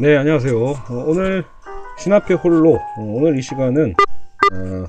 [0.00, 0.64] 네, 안녕하세요.
[0.64, 0.76] 어,
[1.06, 1.44] 오늘
[1.98, 3.94] 신앞의 홀로 어, 오늘 이 시간은
[4.52, 4.86] 어,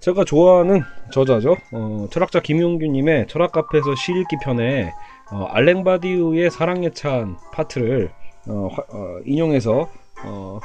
[0.00, 0.82] 제가 좋아하는
[1.12, 1.56] 저자죠.
[1.72, 4.92] 어, 철학자 김용규님의 철학 카페에서 시 읽기 편에
[5.32, 8.10] 어, 알랭바디우의 사랑에 찬 파트를
[8.48, 9.88] 어, 화- 어, 인용해서
[10.24, 10.60] 어,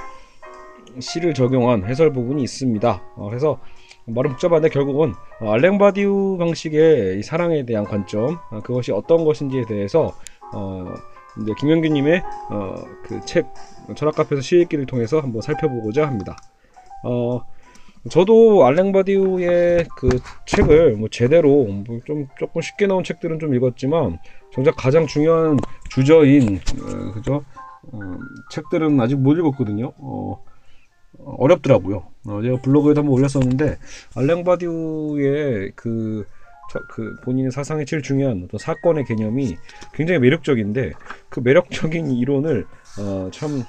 [1.00, 3.02] 시를 적용한 해설 부분이 있습니다.
[3.16, 3.60] 어, 그래서
[4.06, 10.14] 말은 복잡한데 결국은 어, 알랭바디우 방식의 이 사랑에 대한 관점 어, 그것이 어떤 것인지에 대해서
[10.54, 10.94] 어,
[11.42, 13.48] 이제 김용규님의 어, 그책
[13.96, 16.36] 철학 카페에서 시 읽기를 통해서 한번 살펴보고자 합니다.
[17.04, 17.42] 어,
[18.10, 20.10] 저도 알랭 바디우의 그
[20.46, 24.20] 책을 뭐 제대로 뭐좀 조금 쉽게 나온 책들은 좀 읽었지만
[24.54, 25.58] 정작 가장 중요한
[25.90, 27.46] 주저인 어, 그죠
[27.92, 28.00] 어,
[28.52, 29.94] 책들은 아직 못 읽었거든요.
[29.98, 30.44] 어,
[31.20, 32.06] 어렵더라고요.
[32.28, 33.78] 어, 제가 블로그에도 한번 올렸었는데
[34.16, 36.43] 알랭 바디우의 그, 저,
[36.90, 39.58] 그 본인의 사상의 제일 중요한 어떤 사건의 개념이
[39.94, 40.92] 굉장히 매력적인데
[41.30, 42.66] 그 매력적인 이론을
[43.00, 43.64] 어, 참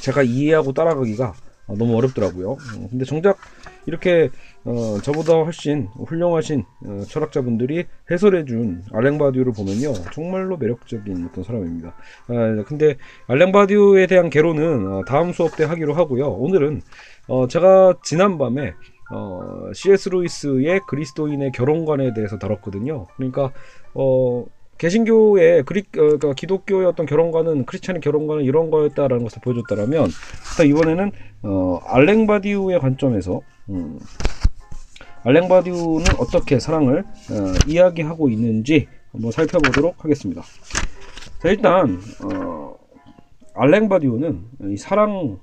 [0.00, 1.34] 제가 이해하고 따라가기가
[1.66, 2.52] 어, 너무 어렵더라고요.
[2.52, 3.38] 어, 근데 정작
[3.86, 4.30] 이렇게
[4.64, 11.94] 어, 저보다 훨씬 훌륭하신 어, 철학자분들이 해설해준 알랭 바디우를 보면요 정말로 매력적인 어떤 사람입니다.
[12.28, 12.96] 아, 근데
[13.26, 16.28] 알랭 바디우에 대한 개론은 어, 다음 수업 때 하기로 하고요.
[16.28, 16.82] 오늘은
[17.28, 18.74] 어, 제가 지난 밤에
[19.12, 20.08] 어, C.S.
[20.08, 23.06] 루이스의 그리스도인의 결혼관에 대해서 다뤘거든요.
[23.16, 23.52] 그러니까
[23.94, 24.46] 어,
[24.78, 30.08] 개신교의 그리, 어, 그러니까 기독교의 어떤 결혼관은 크리스찬의 결혼관은 이런 거였다라는 것을 보여줬다라면
[30.56, 33.98] 또 이번에는 어, 알랭 바디우의 관점에서 음,
[35.24, 40.42] 알랭 바디우는 어떻게 사랑을 어, 이야기하고 있는지 한번 살펴보도록 하겠습니다.
[41.40, 42.74] 자, 일단 어,
[43.54, 45.38] 알랭 바디우는 이 사랑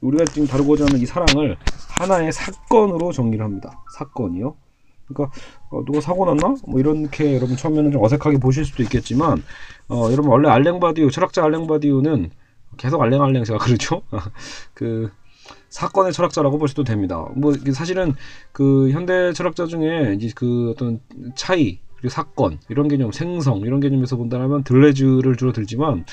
[0.00, 1.56] 우리가 지금 다루고자 하는 이 사랑을
[1.88, 3.82] 하나의 사건으로 정리를 합니다.
[3.96, 4.54] 사건이요.
[5.06, 5.36] 그러니까
[5.70, 6.56] 어, 누가 사고 났나?
[6.66, 9.42] 뭐 이렇게 여러분 처음에는 좀 어색하게 보실 수도 있겠지만
[9.88, 12.30] 어, 여러분 원래 알랭바디우 철학자 알랭바디우는
[12.76, 14.02] 계속 알랭알랭 제가 그러죠.
[14.74, 15.10] 그
[15.68, 17.26] 사건의 철학자라고 볼 수도 됩니다.
[17.34, 18.14] 뭐 사실은
[18.52, 21.00] 그 현대 철학자 중에 이제 그 어떤
[21.34, 26.04] 차이 그리고 사건 이런 개념 생성 이런 개념에서 본다면 들레즈를 주로 들지만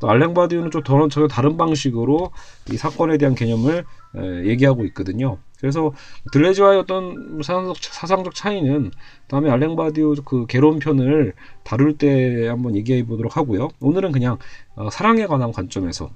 [0.00, 2.30] 또 알랭 바디우는 좀 더, 전혀 다른 방식으로
[2.70, 3.84] 이 사건에 대한 개념을
[4.16, 5.38] 에, 얘기하고 있거든요.
[5.60, 5.92] 그래서
[6.32, 8.92] 들뢰즈와의 어떤 사상적, 사상적 차이는
[9.28, 13.68] 다음에 알랭 바디우 그 개론 편을 다룰 때 한번 얘기해 보도록 하고요.
[13.80, 14.38] 오늘은 그냥
[14.76, 16.10] 어, 사랑에 관한 관점에서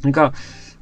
[0.00, 0.32] 그러니까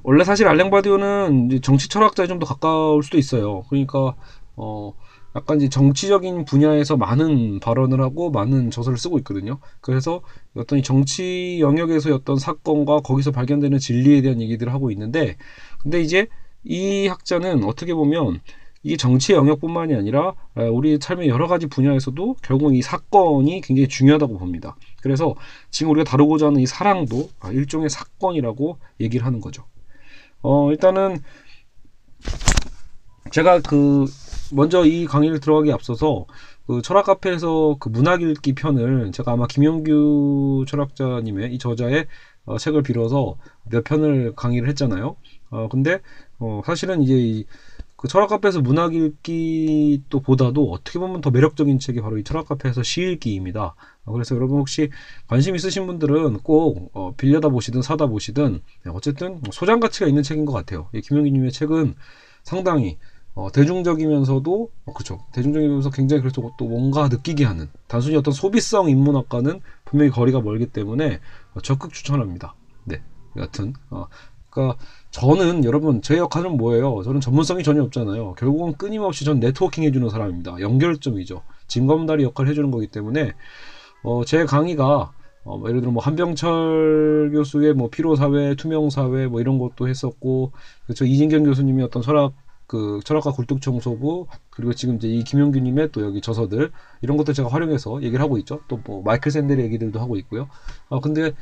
[0.02, 3.62] 원래 사실 알랭 바디우는 이제 정치 철학자에 좀 더 가까울 수도 있어요.
[3.68, 4.14] 그러니까
[4.56, 4.92] 어
[5.36, 9.58] 약간 이제 정치적인 분야에서 많은 발언을 하고 많은 저서를 쓰고 있거든요.
[9.82, 10.22] 그래서
[10.56, 15.36] 어떤 이 정치 영역에서의 어떤 사건과 거기서 발견되는 진리에 대한 얘기들을 하고 있는데
[15.82, 16.26] 근데 이제
[16.64, 18.40] 이 학자는 어떻게 보면
[18.82, 24.38] 이게 정치 영역뿐만이 아니라 에, 우리 삶의 여러 가지 분야에서도 결국 이 사건이 굉장히 중요하다고
[24.38, 24.76] 봅니다.
[25.02, 25.34] 그래서
[25.70, 29.64] 지금 우리가 다루고자 하는 이 사랑도 아, 일종의 사건이라고 얘기를 하는 거죠.
[30.40, 31.18] 어, 일단은
[33.32, 34.06] 제가 그
[34.52, 36.26] 먼저 이 강의를 들어가기 앞서서
[36.66, 42.06] 그 철학 카페에서 그 문학 읽기 편을 제가 아마 김영규 철학자님의 이 저자의
[42.44, 43.36] 어, 책을 빌어서
[43.70, 45.16] 몇 편을 강의를 했잖아요.
[45.50, 46.00] 어, 근데
[46.38, 47.44] 어, 사실은 이제 이,
[47.96, 52.46] 그 철학 카페에서 문학 읽기 또 보다도 어떻게 보면 더 매력적인 책이 바로 이 철학
[52.46, 53.74] 카페에서 시 읽기입니다.
[54.04, 54.90] 어, 그래서 여러분 혹시
[55.26, 60.44] 관심 있으신 분들은 꼭 어, 빌려다 보시든 사다 보시든 네, 어쨌든 소장 가치가 있는 책인
[60.44, 60.88] 것 같아요.
[60.94, 61.94] 이 김영기님의 책은
[62.42, 62.98] 상당히
[63.36, 65.20] 어, 대중적이면서도 어, 그렇죠.
[65.32, 71.20] 대중적이면서 굉장히 그래서 또 뭔가 느끼게 하는 단순히 어떤 소비성 인문학과는 분명히 거리가 멀기 때문에
[71.54, 72.54] 어, 적극 추천합니다.
[72.84, 73.02] 네,
[73.36, 74.06] 여하튼 어,
[74.48, 74.78] 그러니까
[75.10, 77.02] 저는 여러분 제 역할은 뭐예요?
[77.02, 78.36] 저는 전문성이 전혀 없잖아요.
[78.38, 80.58] 결국은 끊임없이 전 네트워킹 해주는 사람입니다.
[80.58, 81.42] 연결점이죠.
[81.68, 83.34] 징검다리 역할을 해주는 거기 때문에
[84.02, 85.12] 어, 제 강의가
[85.44, 90.52] 어, 뭐 예를 들어 뭐 한병철 교수의 뭐 피로사회, 투명사회 뭐 이런 것도 했었고
[90.86, 92.32] 그렇죠 이진경 교수님이 어떤 철학
[92.66, 96.70] 그 철학과 굴뚝청소부 그리고 지금 이제 이 김용규님의 또 여기 저서들
[97.02, 98.60] 이런 것들 제가 활용해서 얘기를 하고 있죠.
[98.68, 100.48] 또 뭐 마이클 샌델의 얘기들도 하고 있고요.
[100.88, 101.32] 어 근데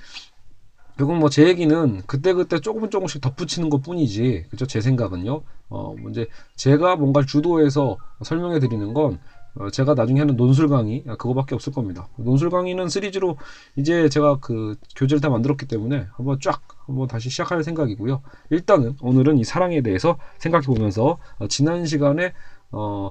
[0.97, 6.27] 결국 뭐 제 얘기는 그때그때 조금 조금씩 덧붙이는 것 뿐이지 그죠 제 생각은요 어 이제
[6.57, 9.19] 제가 뭔가 주도해서 설명해 드리는 건
[9.57, 13.37] 어, 제가 나중에 하는 논술 강의 아, 그거밖에 없을 겁니다 논술 강의는 시리즈로
[13.77, 19.39] 이제 제가 그 교재를 다 만들었기 때문에 한번 쫙 한번 다시 시작할 생각이고요 일단은 오늘은
[19.39, 22.33] 이 사랑에 대해서 생각해 보면서 어, 지난 시간에
[22.73, 23.11] 어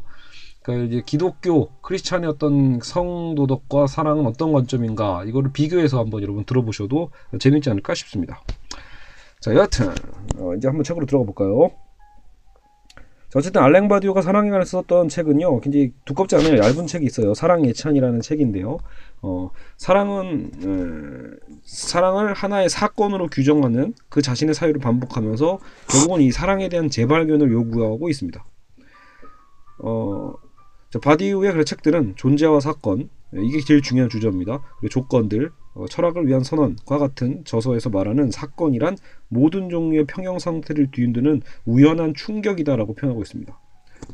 [0.64, 7.70] 그러니까 이제 기독교 크리스찬의 어떤 성도덕과 사랑은 어떤 관점인가 이거를 비교해서 한번 여러분 들어보셔도 재밌지
[7.70, 8.42] 않을까 싶습니다.
[9.42, 9.90] 자 여하튼
[10.38, 11.72] 어, 이제 한번 책으로 들어가 볼까요?
[13.34, 16.60] 자, 어쨌든 알랭 바디오가 사랑에 관해서 썼던 책은요, 굉장히 두껍지 않아요.
[16.60, 17.34] 얇은 책이 있어요.
[17.34, 18.78] 사랑 예찬이라는 책인데요.
[19.24, 25.58] 어, 사랑은 에, 사랑을 하나의 사건으로 규정하는 그 자신의 사유를 반복하면서
[25.90, 28.46] 결국은 이 사랑에 대한 재발견을 요구하고 있습니다.
[29.80, 30.34] 어,
[30.92, 34.62] 자, 바디우의 그 책들은 존재와 사건 이게 제일 중요한 주제입니다.
[34.92, 38.98] 조건들, 어, 철학을 위한 선언과 같은 저서에서 말하는 사건이란
[39.28, 43.60] 모든 종류의 평형 상태를 뒤흔드는 우연한 충격이다라고 표현하고 있습니다.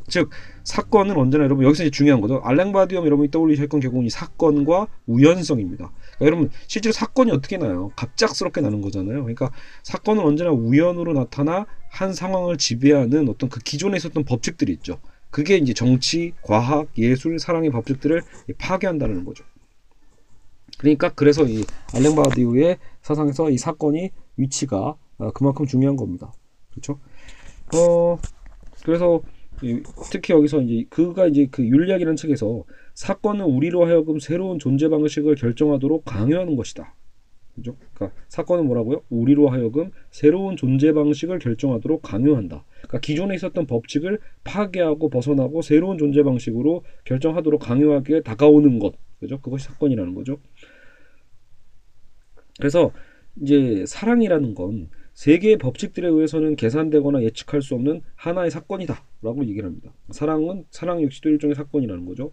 [0.08, 0.30] 즉
[0.64, 2.40] 사건은 언제나 여러분 여기서 이제 중요한 거죠.
[2.44, 5.90] 알랭바디엄 여러분이 떠올리실 건 결국은 이 사건과 우연성입니다.
[5.90, 7.90] 그러니까 여러분 실제로 사건이 어떻게 나요?
[7.96, 9.22] 갑작스럽게 나는 거잖아요.
[9.22, 9.50] 그러니까
[9.82, 15.00] 사건은 언제나 우연으로 나타나 한 상황을 지배하는 어떤 그 기존에 있었던 법칙들이 있죠.
[15.30, 18.22] 그게 이제 정치, 과학, 예술, 사랑의 법칙들을
[18.58, 19.44] 파괴한다는 거죠.
[20.80, 21.62] 그러니까 그래서 이
[21.94, 26.32] 알랭 바디우의 사상에서 이 사건이 위치가 어, 그만큼 중요한 겁니다.
[26.70, 26.98] 그렇죠?
[27.74, 28.18] 어
[28.82, 29.20] 그래서
[30.10, 36.06] 특히 여기서 이제 그가 이제 그 윤리학이라는 책에서 사건은 우리로 하여금 새로운 존재 방식을 결정하도록
[36.06, 36.94] 강요하는 것이다.
[37.54, 37.76] 그죠?
[37.92, 39.02] 그러니까 사건은 뭐라고요?
[39.10, 42.64] 우리로 하여금 새로운 존재 방식을 결정하도록 강요한다.
[42.72, 48.94] 그러니까 기존에 있었던 법칙을 파괴하고 벗어나고 새로운 존재 방식으로 결정하도록 강요하기에 다가오는 것.
[49.20, 49.38] 그죠?
[49.40, 50.38] 그것이 사건이라는 거죠.
[52.60, 52.92] 그래서
[53.40, 59.92] 이제 사랑이라는 건 세계의 법칙들에 의해서는 계산되거나 예측할 수 없는 하나의 사건이다라고 얘기를 합니다.
[60.10, 62.32] 사랑은 사랑 역시도 일종의 사건이라는 거죠.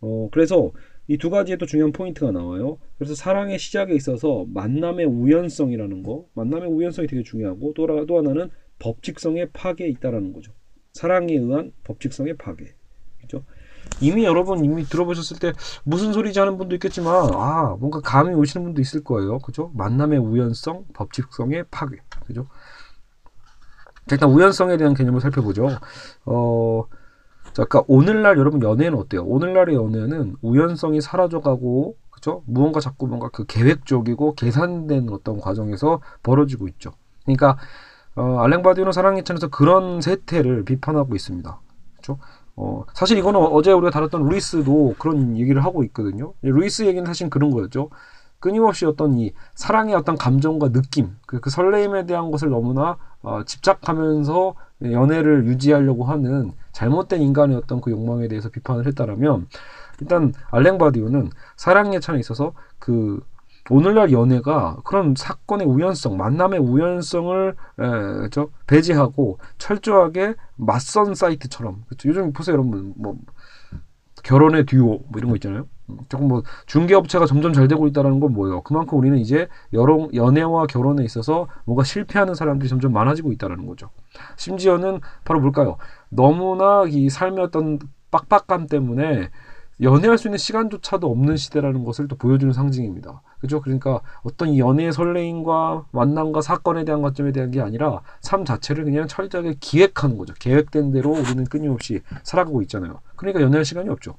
[0.00, 0.72] 어, 그래서
[1.08, 2.78] 이 두 가지에 또 중요한 포인트가 나와요.
[2.98, 9.50] 그래서 사랑의 시작에 있어서 만남의 우연성이라는 거, 만남의 우연성이 되게 중요하고 또, 또 하나는 법칙성의
[9.54, 10.52] 파괴에 있다라는 거죠.
[10.92, 12.74] 사랑에 의한 법칙성의 파괴.
[13.28, 13.44] 그죠?
[14.00, 15.52] 이미 여러분 이미 들어보셨을 때
[15.84, 19.38] 무슨 소리지 하는 분도 있겠지만 아 뭔가 감이 오시는 분도 있을 거예요.
[19.38, 19.70] 그죠?
[19.74, 21.98] 만남의 우연성, 법칙성의 파괴.
[22.26, 22.46] 그죠?
[24.06, 25.68] 자, 일단 우연성에 대한 개념을 살펴보죠.
[26.24, 26.84] 어,
[27.52, 29.22] 자, 그러니까 오늘날 여러분 연애는 어때요?
[29.24, 32.42] 오늘날의 연애는 우연성이 사라져가고 그죠?
[32.46, 36.92] 무언가 자꾸 뭔가 그 계획적이고 계산된 어떤 과정에서 벌어지고 있죠.
[37.24, 37.58] 그러니까
[38.16, 41.60] 어, 알랭 바디오는 사랑의 찬에서 그런 세태를 비판하고 있습니다.
[41.92, 42.18] 그렇죠?
[42.60, 46.32] 어, 사실 이거는 어제 우리가 다뤘던 루이스도 그런 얘기를 하고 있거든요.
[46.42, 47.88] 루이스 얘기는 사실 그런 거였죠.
[48.40, 54.54] 끊임없이 어떤 이 사랑의 어떤 감정과 느낌, 그, 그 설레임에 대한 것을 너무나 어, 집착하면서
[54.82, 59.46] 연애를 유지하려고 하는 잘못된 인간의 어떤 그 욕망에 대해서 비판을 했다라면
[60.00, 63.20] 일단 알랭 바디오는 사랑의 찬에 있어서 그
[63.70, 72.08] 오늘날 연애가 그런 사건의 우연성, 만남의 우연성을 에, 저 배제하고 철저하게 맞선 사이트처럼 그렇죠?
[72.08, 73.16] 요즘 보세요 여러분 뭐
[74.22, 75.66] 결혼의 듀오 뭐 이런 거 있잖아요.
[76.08, 78.62] 조금 뭐 중개업체가 점점 잘 되고 있다는 건 뭐예요?
[78.62, 83.88] 그만큼 우리는 이제 여러 연애와 결혼에 있어서 뭔가 실패하는 사람들이 점점 많아지고 있다는 거죠.
[84.36, 85.78] 심지어는 바로 뭘까요?
[86.10, 87.78] 너무나 이 삶의 어떤
[88.10, 89.30] 빡빡감 때문에
[89.80, 93.22] 연애할 수 있는 시간조차도 없는 시대라는 것을 또 보여주는 상징입니다.
[93.40, 93.60] 그죠?
[93.60, 99.56] 그러니까 어떤 연애의 설레임과 만남과 사건에 대한 관점에 대한 게 아니라 삶 자체를 그냥 철저하게
[99.60, 100.34] 기획하는 거죠.
[100.34, 103.00] 계획된 대로 우리는 끊임없이 살아가고 있잖아요.
[103.16, 104.16] 그러니까 연애할 시간이 없죠.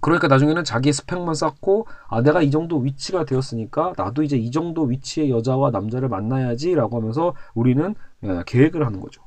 [0.00, 4.82] 그러니까 나중에는 자기 스펙만 쌓고 아 내가 이 정도 위치가 되었으니까 나도 이제 이 정도
[4.82, 9.22] 위치의 여자와 남자를 만나야지라고 하면서 우리는 예, 계획을 하는 거죠.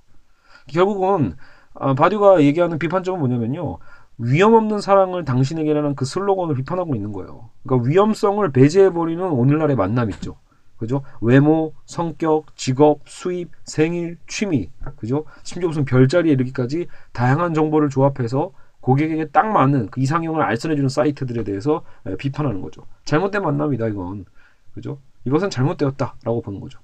[0.67, 1.35] 결국은
[1.73, 3.77] 아, 바디우가 얘기하는 비판점은 뭐냐면요.
[4.19, 7.49] 위험 없는 사랑을 당신에게라는 그 슬로건을 비판하고 있는 거예요.
[7.63, 10.37] 그러니까 위험성을 배제해버리는 오늘날의 만남 있죠.
[10.77, 11.03] 그죠?
[11.21, 15.25] 외모, 성격, 직업, 수입, 생일, 취미, 그죠?
[15.43, 21.83] 심지어 무슨 별자리에 이르기까지 다양한 정보를 조합해서 고객에게 딱 맞는 그 이상형을 알선해주는 사이트들에 대해서
[22.17, 22.83] 비판하는 거죠.
[23.03, 24.25] 잘못된 만남이다, 이건.
[24.73, 24.99] 그죠?
[25.25, 26.79] 이것은 잘못되었다라고 보는 거죠.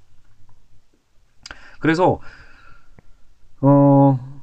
[1.79, 2.19] 그래서,
[3.61, 4.34] 어,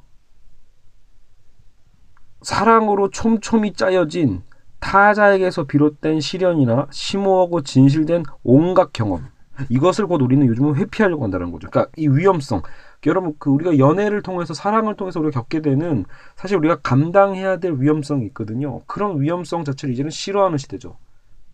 [2.42, 4.42] 사랑으로 촘촘히 짜여진
[4.80, 9.26] 타자에게서 비롯된 시련이나 심오하고 진실된 온갖 경험
[9.68, 11.68] 이것을 곧 우리는 요즘은 회피하려고 한다는 거죠.
[11.70, 12.62] 그러니까 이 위험성.
[13.06, 16.04] 여러분 그 우리가 연애를 통해서 사랑을 통해서 우리가 겪게 되는
[16.36, 18.80] 사실 우리가 감당해야 될 위험성이 있거든요.
[18.86, 20.96] 그런 위험성 자체를 이제는 싫어하는 시대죠.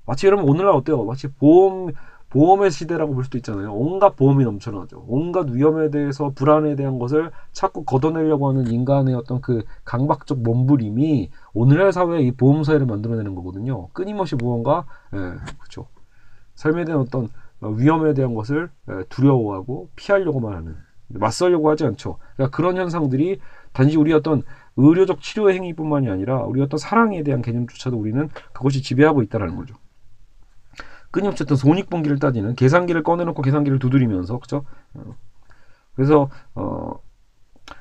[0.06, 1.04] 마치 여러분 오늘날 어때요?
[1.04, 1.92] 마치 보험
[2.30, 3.72] 보험의 시대라고 볼 수도 있잖아요.
[3.72, 5.04] 온갖 보험이 넘쳐나죠.
[5.08, 11.92] 온갖 위험에 대해서 불안에 대한 것을 자꾸 걷어내려고 하는 인간의 어떤 그 강박적 몸부림이 오늘날
[11.92, 13.88] 사회의 이 보험 사회를 만들어내는 거거든요.
[13.88, 15.18] 끊임없이 무언가 예,
[15.58, 15.86] 그렇죠.
[16.54, 17.28] 삶에 대한 어떤
[17.60, 20.76] 위험에 대한 것을 예, 두려워하고 피하려고만 하는
[21.08, 22.18] 맞설려고 하지 않죠.
[22.34, 23.40] 그러니까 그런 현상들이
[23.72, 24.42] 단지 우리 어떤
[24.76, 29.74] 의료적 치료 행위뿐만이 아니라 우리 어떤 사랑에 대한 개념조차도 우리는 그것이 지배하고 있다는 거죠.
[31.10, 34.64] 끊임없이 어떤 손익분기를 따지는 계산기를 꺼내놓고 계산기를 두드리면서 그죠?
[34.94, 35.14] 어.
[35.94, 36.92] 그래서 어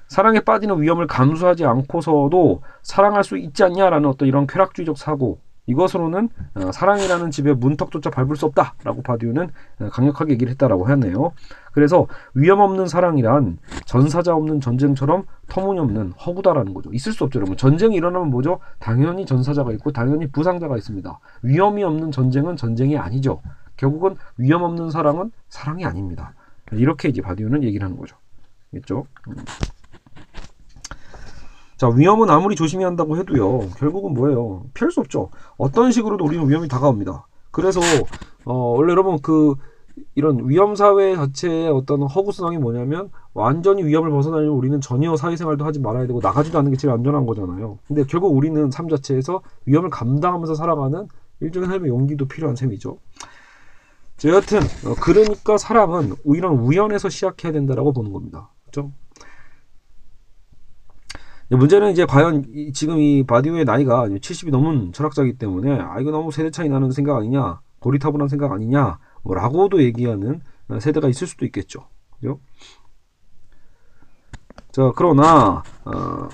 [0.07, 6.71] 사랑에 빠지는 위험을 감수하지 않고서도 사랑할 수 있지 않냐라는 어떤 이런 쾌락주의적 사고 이것으로는 어,
[6.71, 9.49] 사랑이라는 집의 문턱조차 밟을 수 없다라고 바디우는
[9.81, 11.33] 어, 강력하게 얘기를 했다라고 하네요.
[11.71, 16.91] 그래서 위험 없는 사랑이란 전사자 없는 전쟁처럼 터무니없는 허구다라는 거죠.
[16.91, 17.55] 있을 수 없죠, 여러분.
[17.55, 18.59] 전쟁이 일어나면 뭐죠?
[18.79, 21.19] 당연히 전사자가 있고 당연히 부상자가 있습니다.
[21.43, 23.41] 위험이 없는 전쟁은 전쟁이 아니죠.
[23.75, 26.33] 결국은 위험 없는 사랑은 사랑이 아닙니다.
[26.71, 28.15] 이렇게 이제 바디우는 얘기를 하는 거죠.
[28.73, 29.05] 있죠?
[29.27, 29.35] 음.
[31.77, 34.65] 자, 위험은 아무리 조심히 한다고 해도요, 결국은 뭐예요?
[34.73, 35.29] 피할 수 없죠.
[35.57, 37.27] 어떤 식으로도 우리는 위험이 다가옵니다.
[37.51, 37.79] 그래서,
[38.45, 39.55] 어, 원래 여러분, 그,
[40.15, 46.05] 이런 위험 사회 자체의 어떤 허구성이 뭐냐면 완전히 위험을 벗어나려면 우리는 전혀 사회생활도 하지 말아야
[46.07, 47.79] 되고 나가지도 않는 게 제일 안전한 거잖아요.
[47.87, 51.07] 근데 결국 우리는 삶 자체에서 위험을 감당하면서 살아가는
[51.39, 52.97] 일종의 삶의 용기도 필요한 셈이죠.
[54.17, 58.49] 자, 여하튼 어, 그러니까 사람은 이런 우연에서 시작해야 된다라고 보는 겁니다.
[58.65, 58.91] 그렇죠?
[61.49, 66.31] 문제는 이제 과연 이, 지금 이 바디오의 나이가 70이 넘은 철학자이기 때문에 아 이거 너무
[66.31, 70.41] 세대 차이 나는 생각 아니냐 고리타분한 생각 아니냐 뭐라고도 얘기하는
[70.81, 71.87] 세대가 있을 수도 있겠죠.
[72.15, 72.39] 그죠?
[74.71, 76.27] 자 그러나 어,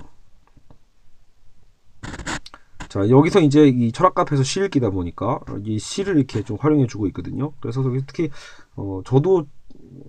[2.90, 7.06] 자 여기서 이제 이 철학 카페에서 시 읽기다 보니까 이 시를 이렇게 좀 활용해 주고
[7.08, 7.52] 있거든요.
[7.60, 8.32] 그래서 특히
[8.76, 9.46] 어, 저도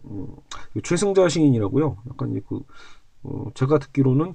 [0.04, 0.28] 음,
[0.82, 1.98] 최승자 시인이라고요.
[2.08, 2.60] 약간 그
[3.22, 4.34] 어, 제가 듣기로는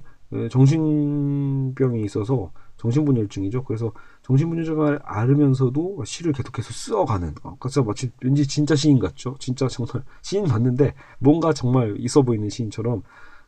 [0.50, 3.64] 정신병이 있어서 정신분열증이죠.
[3.64, 7.34] 그래서 정신분열증을 앓으면서도 시를 계속해서 쓰어가는.
[7.42, 9.36] 어, 그래서 마치 왠지 진짜 시인 같죠.
[9.38, 13.02] 진짜 정말 시인 맞는데 뭔가 정말 있어 보이는 시인처럼.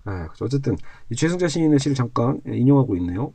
[0.08, 0.76] 예, 어쨌든
[1.10, 3.32] 이 최승자 시인의 시를 잠깐 인용하고 있네요.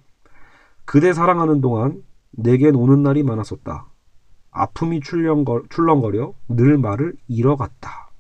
[0.86, 3.88] 그대 사랑하는 동안 내겐 오는 날이 많았었다.
[4.52, 8.12] 아픔이 출렁거, 출렁거려 늘 말을 잃어갔다.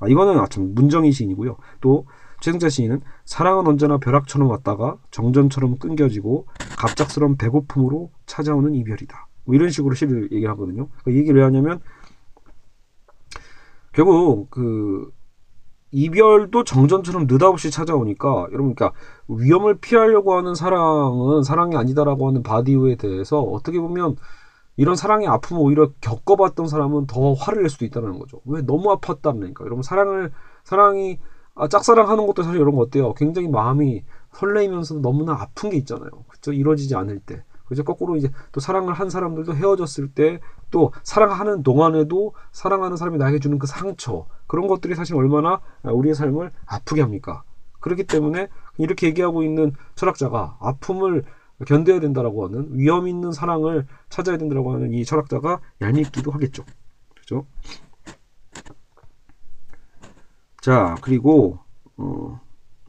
[0.00, 1.56] 아, 이거는 아참 문정희 시인이고요.
[1.80, 2.06] 또
[2.42, 6.46] 최승자 시인은 사랑은 언제나 벼락처럼 왔다가 정전처럼 끊겨지고
[6.76, 9.28] 갑작스러운 배고픔으로 찾아오는 이별이다.
[9.44, 10.88] 뭐 이런 식으로 시를 얘기를 하거든요.
[10.88, 11.80] 그러니까 이 얘기를 왜 하냐면
[13.92, 15.12] 결국 그
[15.92, 18.92] 이별도 정전처럼 느닷없이 찾아오니까 여러분 그러니까
[19.28, 24.16] 위험을 피하려고 하는 사랑은 사랑이 아니다라고 하는 바디우에 대해서 어떻게 보면
[24.76, 28.40] 이런 사랑의 아픔을 오히려 겪어봤던 사람은 더 화를 낼 수도 있다는 거죠.
[28.46, 29.60] 왜 너무 아팠다니까.
[29.60, 30.32] 여러분 사랑을
[30.64, 31.20] 사랑이
[31.54, 33.14] 아, 짝사랑하는 것도 사실 이런 거 어때요?
[33.14, 36.10] 굉장히 마음이 설레이면서 너무나 아픈 게 있잖아요.
[36.28, 36.52] 그죠?
[36.52, 37.44] 이루어지지 않을 때.
[37.66, 37.84] 그죠?
[37.84, 40.40] 거꾸로 이제 또 사랑을 한 사람들도 헤어졌을 때
[40.72, 46.50] 또 사랑하는 동안에도 사랑하는 사람이 나에게 주는 그 상처 그런 것들이 사실 얼마나 우리의 삶을
[46.66, 47.44] 아프게 합니까?
[47.78, 51.22] 그렇기 때문에 이렇게 얘기하고 있는 철학자가 아픔을
[51.66, 56.64] 견뎌야 된다라고 하는 위험 있는 사랑을 찾아야 된다라고 하는 이 철학자가 얄밉기도 하겠죠.
[57.20, 57.46] 그죠?
[60.62, 61.58] 자, 그리고
[61.96, 62.40] 어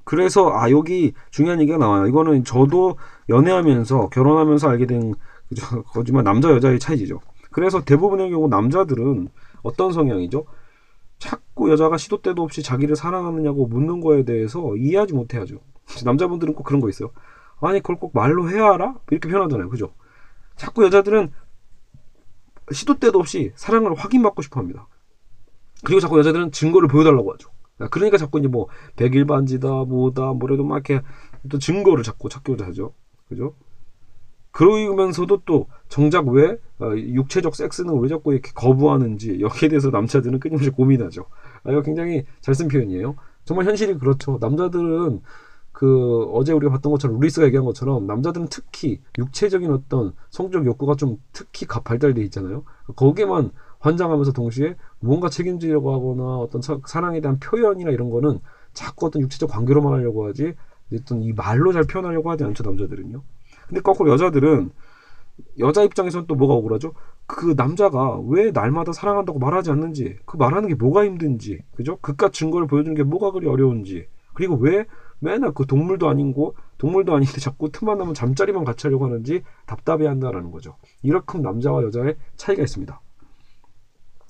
[0.04, 2.06] 그래서 아 여기 중요한 얘기가 나와요.
[2.06, 2.98] 이거는 저도
[3.30, 5.16] 연애하면서 결혼하면서 알게 된
[5.50, 5.82] 그죠?
[5.84, 7.20] 거짓말 남자 여자의 차이죠.
[7.52, 9.28] 그래서 대부분의 경우 남자들은
[9.64, 10.46] 어떤 성향이죠?
[11.18, 15.58] 자꾸 여자가 시도 때도 없이 자기를 사랑하느냐고 묻는 거에 대해서 이해하지 못해야죠.
[16.06, 17.10] 남자분들은 꼭 그런 거 있어요.
[17.60, 18.96] 아니 그걸 꼭 말로 해야 알아?
[19.10, 19.70] 이렇게 표현하잖아요.
[19.70, 19.96] 그죠?
[20.58, 21.32] 자꾸 여자들은
[22.72, 24.88] 시도 때도 없이 사랑을 확인받고 싶어 합니다.
[25.84, 27.50] 그리고 자꾸 여자들은 증거를 보여달라고 하죠.
[27.90, 31.02] 그러니까 자꾸 이제 뭐 백일 반지다 뭐다 뭐래도 막 이렇게
[31.50, 32.94] 또 증거를 자꾸 찾고자 하죠.
[33.30, 33.56] 그죠?
[34.52, 40.70] 그러면서도 또 정작 왜 어, 육체적 섹스는 왜 자꾸 이렇게 거부하는지 여기에 대해서 남자들은 끊임없이
[40.70, 41.26] 고민하죠.
[41.64, 43.16] 아, 이거 굉장히 잘 쓴 표현이에요.
[43.46, 44.38] 정말 현실이 그렇죠.
[44.40, 45.22] 남자들은
[45.72, 51.18] 그 어제 우리가 봤던 것처럼 루이스가 얘기한 것처럼 남자들은 특히 육체적인 어떤 성적 욕구가 좀
[51.34, 52.64] 특히 발달돼 있잖아요.
[52.96, 53.52] 거기에만
[53.84, 58.40] 환장하면서 동시에 무언가 책임지려고 하거나 어떤 사랑에 대한 표현이나 이런 거는
[58.72, 60.54] 자꾸 어떤 육체적 관계로만 하려고 하지
[60.94, 63.22] 어떤 이 말로 잘 표현하려고 하지 않죠 남자들은요.
[63.68, 64.72] 근데 거꾸로 여자들은
[65.60, 66.94] 여자 입장에서는 또 뭐가 억울하죠?
[67.26, 71.98] 그 남자가 왜 날마다 사랑한다고 말하지 않는지, 그 말하는 게 뭐가 힘든지, 그죠?
[72.02, 74.86] 그깟 증거를 보여주는 게 뭐가 그리 어려운지, 그리고 왜
[75.20, 80.52] 맨날 그 동물도 아닌고 동물도 아닌데 자꾸 틈만 나면 잠자리만 같이 하려고 하는지 답답해 한다라는
[80.52, 80.76] 거죠.
[81.02, 83.00] 이렇게 남자와 여자의 차이가 있습니다.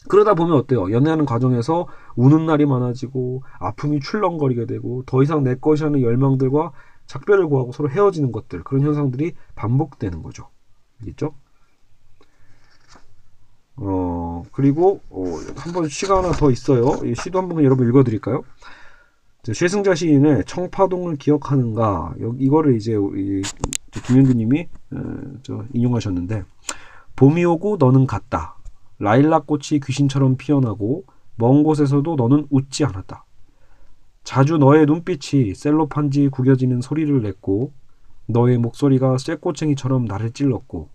[0.09, 0.91] 그러다 보면 어때요?
[0.91, 6.71] 연애하는 과정에서 우는 날이 많아지고 아픔이 출렁거리게 되고 더 이상 내 것이 하는 열망들과
[7.05, 10.49] 작별을 구하고 서로 헤어지는 것들 그런 현상들이 반복되는 거죠.
[11.01, 11.33] 알겠죠?
[13.75, 15.23] 어 그리고 어,
[15.57, 16.99] 한번 시가 하나 더 있어요.
[17.05, 18.43] 이 시도 한번 여러분 읽어드릴까요?
[19.51, 22.93] 최승자 시인의 청파동을 기억하는가 여기 이거를 이제
[24.05, 26.43] 김현규님이 어, 인용하셨는데
[27.15, 28.55] 봄이 오고 너는 갔다.
[29.03, 31.03] 라일락 꽃이 귀신처럼 피어나고
[31.35, 33.25] 먼 곳에서도 너는 웃지 않았다.
[34.23, 37.73] 자주 너의 눈빛이 셀로판지 구겨지는 소리를 냈고
[38.27, 40.87] 너의 목소리가 쇠꼬챙이처럼 나를 찔렀고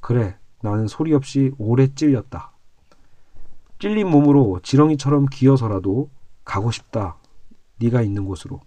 [0.00, 2.52] 그래 나는 소리 없이 오래 찔렸다.
[3.80, 6.08] 찔린 몸으로 지렁이처럼 기어서라도
[6.42, 7.18] 가고 싶다.
[7.78, 8.62] 네가 있는 곳으로.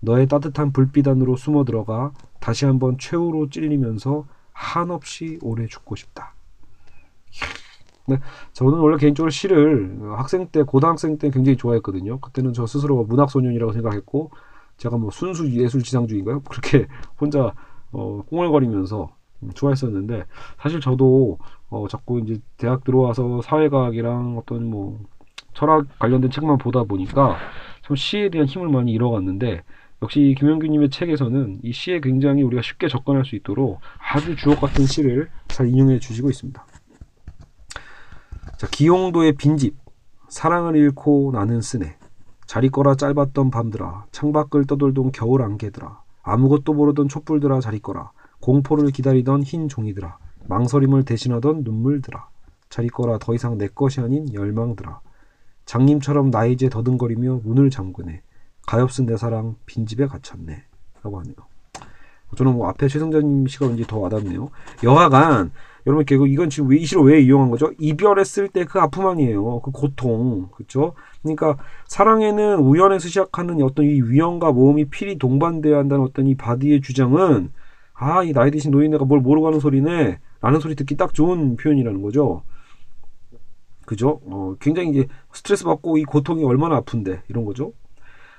[0.00, 6.33] 너의 따뜻한 불빛 안으로 숨어 들어가 다시 한번 최후로 찔리면서 한없이 오래 죽고 싶다.
[8.06, 8.18] 네,
[8.52, 12.20] 저는 원래 개인적으로 시를 학생 때 고등학생 때 굉장히 좋아했거든요.
[12.20, 14.30] 그때는 저 스스로가 문학 소년이라고 생각했고
[14.76, 16.42] 제가 뭐 순수 예술 지상주의인가요?
[16.48, 16.86] 그렇게
[17.18, 17.54] 혼자
[17.92, 19.08] 어, 꽁얼거리면서
[19.54, 20.24] 좋아했었는데
[20.58, 21.38] 사실 저도
[21.70, 25.00] 어, 자꾸 이제 대학 들어와서 사회과학이랑 어떤 뭐
[25.54, 27.36] 철학 관련된 책만 보다 보니까
[27.82, 29.62] 참 시에 대한 힘을 많이 잃어갔는데
[30.02, 35.30] 역시 김영규님의 책에서는 이 시에 굉장히 우리가 쉽게 접근할 수 있도록 아주 주옥 같은 시를
[35.48, 36.64] 잘 인용해 주시고 있습니다.
[38.56, 39.76] 자, 기용도의 빈집.
[40.28, 41.96] 사랑을 잃고 나는 쓰네.
[42.46, 44.06] 잘 있거라 짧았던 밤들아.
[44.12, 46.02] 창밖을 떠돌던 겨울 안개들아.
[46.22, 48.12] 아무것도 모르던 촛불들아 잘 있거라.
[48.40, 50.18] 공포를 기다리던 흰 종이들아.
[50.46, 52.28] 망설임을 대신하던 눈물들아.
[52.68, 55.00] 잘 있거라 더 이상 내 것이 아닌 열망들아.
[55.64, 58.22] 장님처럼 나 이제 더듬거리며 문을 잠그네.
[58.66, 60.62] 가엾은 내 사랑 빈집에 갇혔네.
[61.02, 61.34] 라고 하네요.
[62.36, 64.50] 저는 뭐 앞에 최승자님 씨가 왠지 더 와닿네요.
[64.82, 65.52] 여하간
[65.86, 67.72] 여러분 결국 이건 지금 왜 이 시로 왜 이용한 거죠?
[67.78, 69.60] 이별했을 때 그 아픔 아니에요.
[69.60, 70.48] 그 고통.
[70.54, 70.94] 그렇죠?
[71.22, 77.52] 그러니까 사랑에는 우연에서 시작하는 어떤 이 위험과 모험이 필히 동반돼야 한다는 어떤 이 바디의 주장은
[77.94, 80.18] 아, 이 나이 드신 노인네가 뭘 모르고 하는 소리네.
[80.40, 82.42] 라는 소리 듣기 딱 좋은 표현이라는 거죠.
[83.86, 84.20] 그죠?
[84.26, 87.72] 어, 굉장히 이제 스트레스 받고 이 고통이 얼마나 아픈데 이런 거죠.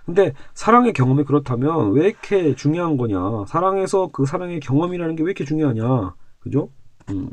[0.06, 3.46] 근데 사랑의 경험이 그렇다면 왜 이렇게 중요한 거냐?
[3.48, 6.16] 사랑에서 그 사랑의 경험이라는 게 왜 이렇게 중요하냐?
[6.40, 6.70] 그죠?
[7.10, 7.30] 음.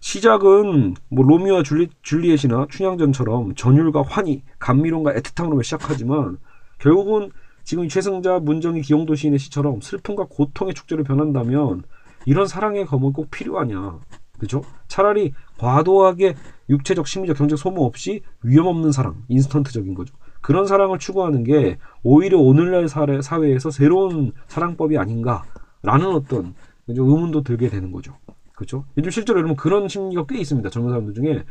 [0.00, 6.38] 시작은 뭐 로미오와 줄리, 줄리엣이나 춘향전처럼 전율과 환희, 감미론과 애틋함으로 시작하지만
[6.78, 7.30] 결국은
[7.64, 11.82] 지금 최승자, 문정희, 기용도 시인의 시처럼 슬픔과 고통의 축제로 변한다면
[12.24, 14.00] 이런 사랑의 검은 꼭 필요하냐?
[14.38, 14.62] 그죠?
[14.88, 16.34] 차라리 과도하게
[16.70, 20.14] 육체적, 심리적, 경제적 소모 없이 위험 없는 사랑, 인스턴트적인 거죠.
[20.40, 26.54] 그런 사랑을 추구하는 게 오히려 오늘날 사회, 사회에서 새로운 사랑법이 아닌가라는 어떤
[26.88, 28.16] 의문도 들게 되는 거죠.
[28.60, 28.84] 그렇죠?
[28.98, 30.68] 요즘 실제로 여러분 그런 심리가 꽤 있습니다.
[30.68, 31.44] 젊은 사람들 중에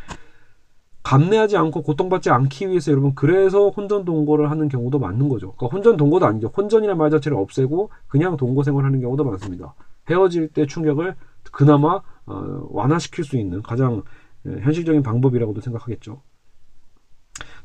[1.01, 5.53] 감내하지 않고 고통받지 않기 위해서 여러분 그래서 혼전 동거를 하는 경우도 많은 거죠.
[5.53, 6.51] 그러니까 혼전 동거도 아니죠.
[6.55, 9.73] 혼전이라는 말 자체를 없애고 그냥 동거 생활하는 경우도 많습니다.
[10.07, 11.15] 헤어질 때 충격을
[11.51, 14.03] 그나마 어, 완화시킬 수 있는 가장
[14.45, 16.21] 예, 현실적인 방법이라고도 생각하겠죠.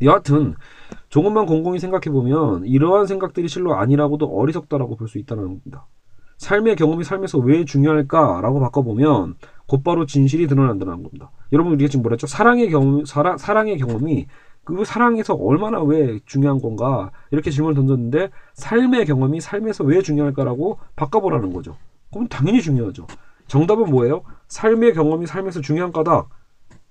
[0.01, 0.55] 여하튼
[1.11, 5.87] 조금만 곰곰이 생각해 보면 이러한 생각들이 실로 아니라고도 어리석다라고 볼 수 있다는 겁니다.
[6.39, 11.31] 삶의 경험이 삶에서 왜 중요할까라고 바꿔보면 곧바로 진실이 드러난다는 겁니다.
[11.53, 12.27] 여러분 우리가 지금 뭐랬죠?
[12.27, 14.27] 사랑의 경험, 사랑, 사랑의 경험이
[14.65, 21.53] 그 사랑에서 얼마나 왜 중요한 건가 이렇게 질문을 던졌는데 삶의 경험이 삶에서 왜 중요할까라고 바꿔보라는
[21.53, 21.77] 거죠.
[22.11, 23.07] 그럼 당연히 중요하죠.
[23.47, 24.23] 정답은 뭐예요?
[24.49, 26.27] 삶의 경험이 삶에서 중요한 까다.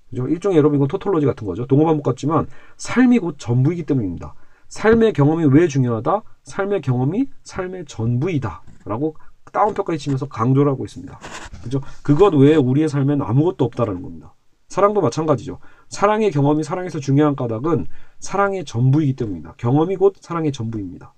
[0.09, 0.27] 그죠?
[0.27, 1.65] 일종의 여러분 이건 토톨로지 같은 거죠.
[1.65, 4.35] 동호 반복 같지만 삶이 곧 전부이기 때문입니다.
[4.67, 6.21] 삶의 경험이 왜 중요하다?
[6.43, 8.61] 삶의 경험이 삶의 전부이다.
[8.85, 9.15] 라고
[9.53, 11.17] 다운표까지 치면서 강조를 하고 있습니다.
[11.63, 11.81] 그죠?
[12.01, 14.33] 그것 외에 우리의 삶엔 아무것도 없다라는 겁니다.
[14.67, 15.59] 사랑도 마찬가지죠.
[15.87, 17.87] 사랑의 경험이 사랑에서 중요한 까닭은
[18.19, 19.53] 사랑의 전부이기 때문입니다.
[19.57, 21.13] 경험이 곧 사랑의 전부입니다.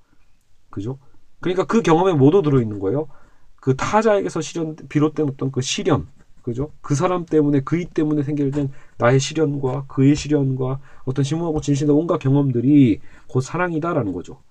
[0.70, 1.00] 그죠?
[1.40, 3.08] 그러니까 그 경험에 모두 들어있는 거예요.
[3.56, 6.08] 그 타자에게서 실현, 비롯된 어떤 그 시련,
[6.44, 6.72] 그죠?
[6.82, 13.00] 그 사람 때문에, 그이 때문에 생길된 나의 시련과 그의 시련과 어떤 심오하고 진실한 온갖 경험들이
[13.28, 14.44] 곧 사랑이다라는 거죠.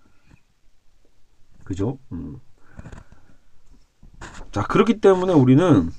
[1.62, 1.99] 그죠?
[2.11, 2.40] 음.
[4.52, 5.90] 자, 그렇기 때문에 우리는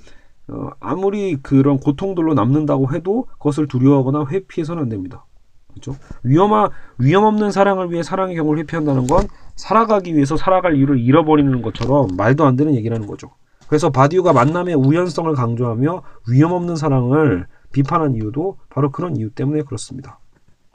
[0.48, 5.26] 어, 아무리 그런 고통들로 남는다고 해도 그것을 두려워하거나 회피해서는 안 됩니다.
[5.74, 6.00] 그렇죠?
[6.24, 12.08] 위험한 위험 없는 사랑을 위해 사랑의 경우를 회피한다는 건 살아가기 위해서 살아갈 이유를 잃어버리는 것처럼
[12.16, 13.32] 말도 안 되는 얘기라는 거죠.
[13.68, 20.20] 그래서 바디우가 만남의 우연성을 강조하며 위험 없는 사랑을 비판한 이유도 바로 그런 이유 때문에 그렇습니다.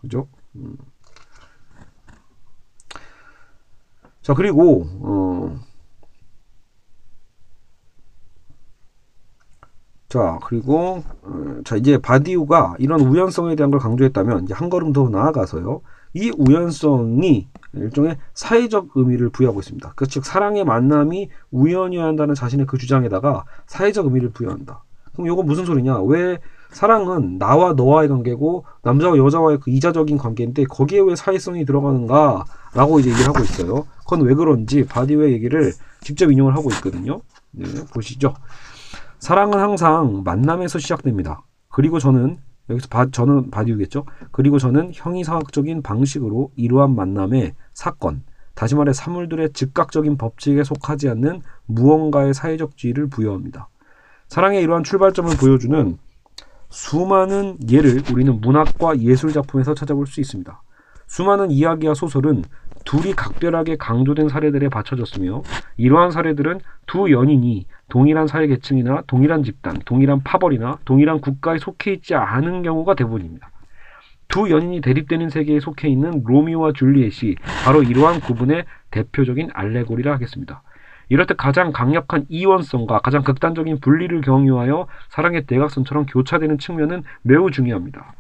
[0.01, 0.29] 그죠?
[0.57, 0.77] 음.
[4.23, 5.59] 자 그리고 어,
[10.11, 15.09] 자, 그리고 어, 자 이제 바디우가 이런 우연성에 대한 걸 강조했다면 이제 한 걸음 더
[15.09, 15.81] 나아가서요.
[16.15, 19.93] 이 우연성이 일종의 사회적 의미를 부여하고 있습니다.
[19.95, 24.83] 그 즉 사랑의 만남이 우연이어야 한다는 자신의 그 주장에다가 사회적 의미를 부여한다.
[25.13, 26.01] 그럼 이건 무슨 소리냐?
[26.03, 26.39] 왜
[26.73, 33.29] 사랑은 나와 너와의 관계고 남자와 여자와의 그 이자적인 관계인데 거기에 왜 사회성이 들어가는가라고 이제 얘기를
[33.29, 33.87] 하고 있어요.
[34.01, 37.21] 그건 왜 그런지 바디우의 얘기를 직접 인용을 하고 있거든요.
[37.53, 38.35] 네, 보시죠.
[39.21, 41.43] 사랑은 항상 만남에서 시작됩니다.
[41.69, 42.39] 그리고 저는
[42.71, 44.07] 여기서 바, 저는 바디우겠죠.
[44.33, 48.23] 그리고 저는 형이상학적인 방식으로 이러한 만남의 사건,
[48.55, 53.69] 다시 말해 사물들의 즉각적인 법칙에 속하지 않는 무언가의 사회적 지위를 부여합니다.
[54.29, 55.99] 사랑의 이러한 출발점을 보여주는
[56.71, 60.63] 수많은 예를 우리는 문학과 예술 작품에서 찾아볼 수 있습니다.
[61.09, 62.45] 수많은 이야기와 소설은
[62.85, 65.43] 둘이 각별하게 강조된 사례들에 받쳐졌으며
[65.77, 72.15] 이러한 사례들은 두 연인이 동일한 사회 계층이나 동일한 집단, 동일한 파벌이나 동일한 국가에 속해 있지
[72.15, 73.51] 않은 경우가 대부분입니다.
[74.29, 80.63] 두 연인이 대립되는 세계에 속해 있는 로미오와 줄리엣이 바로 이러한 구분의 대표적인 알레고리라 하겠습니다.
[81.09, 88.15] 이럴 때 가장 강력한 이원성과 가장 극단적인 분리를 경유하여 사랑의 대각선처럼 교차되는 측면은 매우 중요합니다.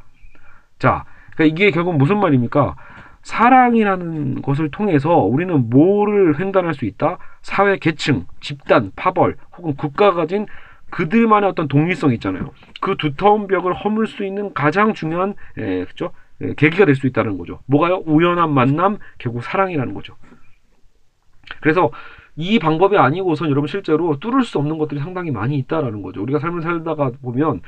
[0.80, 1.04] 자,
[1.36, 2.74] 그러니까 이게 결국 무슨 말입니까?
[3.22, 7.18] 사랑이라는 것을 통해서 우리는 뭐를 횡단할 수 있다?
[7.42, 10.46] 사회 계층, 집단, 파벌 혹은 국가가 가진
[10.90, 12.50] 그들만의 어떤 독립성 있잖아요.
[12.80, 16.12] 그 두터운 벽을 허물 수 있는 가장 중요한 에, 그죠?
[16.40, 17.60] 에, 계기가 될 수 있다는 거죠.
[17.66, 18.02] 뭐가요?
[18.06, 20.16] 우연한 만남, 결국 사랑이라는 거죠.
[21.60, 21.90] 그래서
[22.36, 26.22] 이 방법이 아니고선 여러분 실제로 뚫을 수 없는 것들이 상당히 많이 있다라는 거죠.
[26.22, 27.60] 우리가 삶을 살다가 보면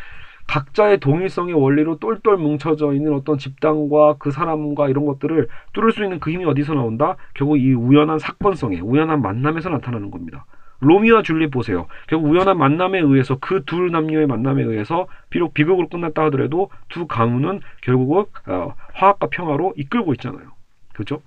[0.47, 6.21] 각자의 동일성의 원리로 똘똘 뭉쳐져 있는 어떤 집단과 그 사람과 이런 것들을 뚫을 수 있는
[6.21, 7.17] 그 힘이 어디서 나온다?
[7.35, 10.45] 결국 이 우연한 사건성에, 우연한 만남에서 나타나는 겁니다.
[10.81, 11.87] 로미오와 줄리엣 보세요.
[12.09, 17.61] 결국 우연한 만남에 의해서 그 둘 남녀의 만남에 의해서 비록 비극으로 끝났다 하더라도 두 가문은
[17.83, 20.51] 결국은 어, 화합과 평화로 이끌고 있잖아요.
[20.93, 21.23] 그렇죠?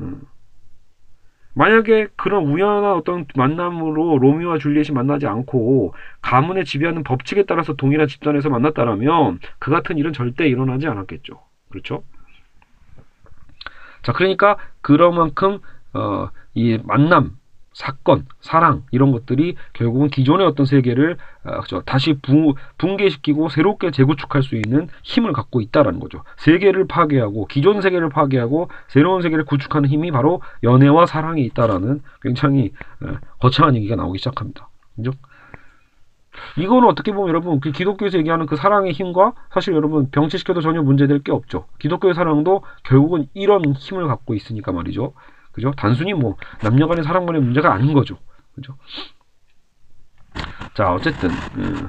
[0.00, 0.22] 음.
[1.58, 5.92] 만약에 그런 우연한 어떤 만남으로 로미오와 줄리엣이 만나지 않고
[6.22, 11.40] 가문의 지배하는 법칙에 따라서 동일한 집단에서 만났다라면 그 같은 일은 절대 일어나지 않았겠죠.
[11.68, 12.04] 그렇죠?
[14.02, 15.58] 자, 그러니까 그런 만큼
[15.94, 17.36] 어, 이 만남,
[17.78, 24.56] 사건, 사랑 이런 것들이 결국은 기존의 어떤 세계를 어, 다시 부, 붕괴시키고 새롭게 재구축할 수
[24.56, 26.24] 있는 힘을 갖고 있다라는 거죠.
[26.38, 33.14] 세계를 파괴하고 기존 세계를 파괴하고 새로운 세계를 구축하는 힘이 바로 연애와 사랑이 있다라는 굉장히 어,
[33.38, 34.68] 거창한 얘기가 나오기 시작합니다.
[34.96, 35.12] 그죠?
[36.56, 41.20] 이거는 어떻게 보면 여러분 그 기독교에서 얘기하는 그 사랑의 힘과 사실 여러분 병치시켜도 전혀 문제될
[41.20, 41.66] 게 없죠.
[41.78, 45.12] 기독교의 사랑도 결국은 이런 힘을 갖고 있으니까 말이죠.
[45.58, 45.72] 그죠?
[45.76, 48.16] 단순히 뭐 남녀 간의 사랑만의 문제가 아닌 거죠.
[48.54, 48.76] 그죠?
[50.74, 51.88] 자, 어쨌든 음,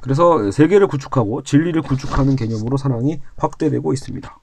[0.00, 4.38] 그래서 세계를 구축하고 진리를 구축하는 개념으로 사랑이 확대되고 있습니다.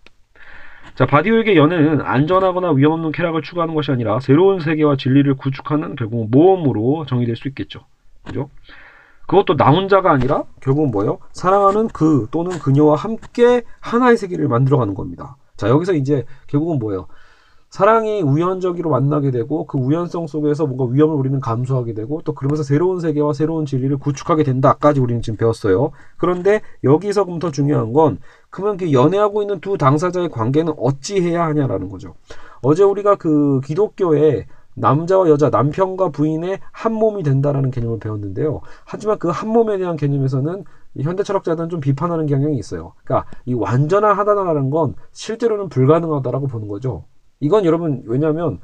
[0.93, 6.29] 자, 바디오에게 연애는 안전하거나 위험 없는 쾌락을 추구하는 것이 아니라 새로운 세계와 진리를 구축하는 결국
[6.29, 7.86] 모험으로 정의될 수 있겠죠.
[8.23, 8.51] 그죠?
[9.25, 11.19] 그것도 나 혼자가 아니라 결국은 뭐예요?
[11.32, 15.38] 사랑하는 그 또는 그녀와 함께 하나의 세계를 만들어가는 겁니다.
[15.58, 17.08] 자, 여기서 이제 결국은 뭐예요?
[17.69, 22.99] 사랑이 우연적으로 만나게 되고 그 우연성 속에서 뭔가 위험을 우리는 감수하게 되고 또 그러면서 새로운
[22.99, 25.91] 세계와 새로운 진리를 구축하게 된다까지 우리는 지금 배웠어요.
[26.17, 28.17] 그런데 여기서부터 중요한 건
[28.49, 32.15] 그러면 그 연애하고 있는 두 당사자의 관계는 어찌 해야 하냐라는 거죠.
[32.62, 38.62] 어제 우리가 그 기독교에 남자와 여자, 남편과 부인의 한 몸이 된다라는 개념을 배웠는데요.
[38.86, 40.63] 하지만 그 한 몸에 대한 개념에서는
[41.01, 42.93] 현대 철학자들은 좀 비판하는 경향이 있어요.
[43.03, 47.03] 그러니까 이 완전한 하다라는 건 실제로는 불가능하다라고 보는 거죠.
[47.39, 48.60] 이건 여러분 왜냐하면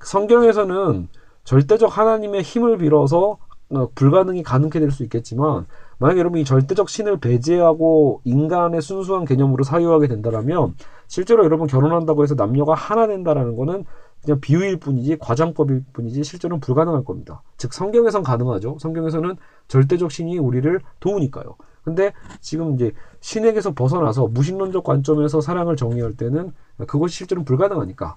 [0.00, 1.08] 성경에서는
[1.44, 5.66] 절대적 하나님의 힘을 빌어서 어, 불가능이 가능케 될 수 있겠지만
[5.98, 10.74] 만약 여러분 이 절대적 신을 배제하고 인간의 순수한 개념으로 사유하게 된다면
[11.08, 13.84] 실제로 여러분 결혼한다고 해서 남녀가 하나 된다라는 거는
[14.22, 17.42] 그냥 비유일 뿐이지 과장법일 뿐이지 실제로는 불가능할 겁니다.
[17.56, 18.76] 즉 성경에선 가능하죠.
[18.80, 19.36] 성경에서는
[19.68, 21.56] 절대적 신이 우리를 도우니까요.
[21.86, 26.52] 근데 지금 이제 신에게서 벗어나서 무신론적 관점에서 사랑을 정의할 때는
[26.88, 28.16] 그것이 실제로는 불가능하니까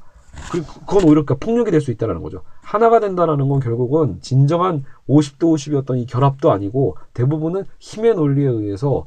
[0.51, 2.41] 그, 그건 오히려 그러니까 폭력이 될 수 있다는 거죠.
[2.61, 9.05] 하나가 된다는 건 결국은 진정한 50대 50이었던 이 결합도 아니고 대부분은 힘의 논리에 의해서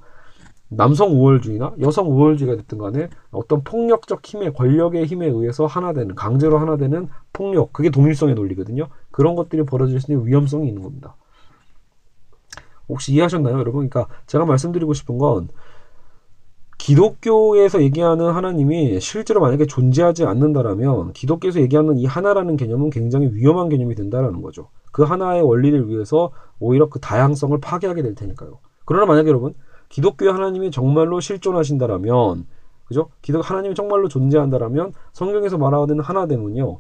[0.69, 6.59] 남성 우월주의나 여성 우월주의가 됐든 간에 어떤 폭력적 힘의 권력의 힘에 의해서 하나 되는 강제로
[6.59, 8.87] 하나 되는 폭력 그게 동일성의 논리거든요.
[9.11, 11.17] 그런 것들이 벌어질 수 있는 위험성이 있는 겁니다.
[12.89, 13.89] 혹시 이해하셨나요, 여러분?
[13.89, 15.49] 그러니까 제가 말씀드리고 싶은 건
[16.79, 23.95] 기독교에서 얘기하는 하나님이 실제로 만약에 존재하지 않는다라면 기독교에서 얘기하는 이 하나라는 개념은 굉장히 위험한 개념이
[23.95, 24.69] 된다라는 거죠.
[24.91, 28.59] 그 하나의 원리를 위해서 오히려 그 다양성을 파괴하게 될 테니까요.
[28.85, 29.55] 그러나 만약에 여러분
[29.91, 32.47] 기독교의 하나님이 정말로 실존하신다라면
[32.85, 33.09] 그죠?
[33.23, 36.79] 기독 하나님이 정말로 존재한다라면 성경에서 말하는 하나됨은요.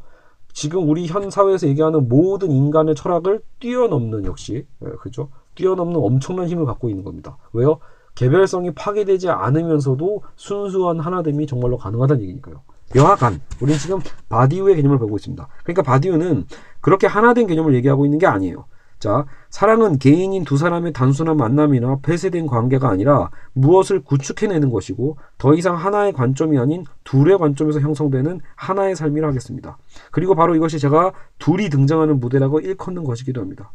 [0.52, 5.30] 지금 우리 현 사회에서 얘기하는 모든 인간의 철학을 뛰어넘는 역시 예, 그죠?
[5.54, 7.36] 뛰어넘는 엄청난 힘을 갖고 있는 겁니다.
[7.52, 7.78] 왜요?
[8.14, 12.60] 개별성이 파괴되지 않으면서도 순수한 하나됨이 정말로 가능하다는 얘기니까요.
[12.94, 15.48] 여하간 우리는 지금 바디우의 개념을 보고 있습니다.
[15.62, 16.44] 그러니까 바디우는
[16.80, 18.66] 그렇게 하나된 개념을 얘기하고 있는 게 아니에요.
[18.98, 25.74] 자, 사랑은 개인인 두 사람의 단순한 만남이나 폐쇄된 관계가 아니라 무엇을 구축해내는 것이고 더 이상
[25.74, 29.76] 하나의 관점이 아닌 둘의 관점에서 형성되는 하나의 삶이라 하겠습니다.
[30.12, 33.72] 그리고 바로 이것이 제가 둘이 등장하는 무대라고 일컫는 것이기도 합니다.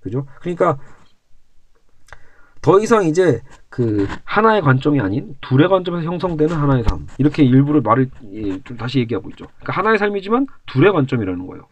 [0.00, 0.24] 그죠?
[0.40, 0.78] 그러니까
[2.62, 8.10] 더 이상 이제 그 하나의 관점이 아닌 둘의 관점에서 형성되는 하나의 삶 이렇게 일부를 말을
[8.32, 9.46] 예, 좀 다시 얘기하고 있죠.
[9.60, 11.66] 그러니까 하나의 삶이지만 둘의 관점이라는 거예요.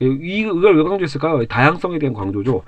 [0.00, 1.46] 이 이걸 왜 강조했을까요?
[1.46, 2.62] 다양성에 대한 강조죠.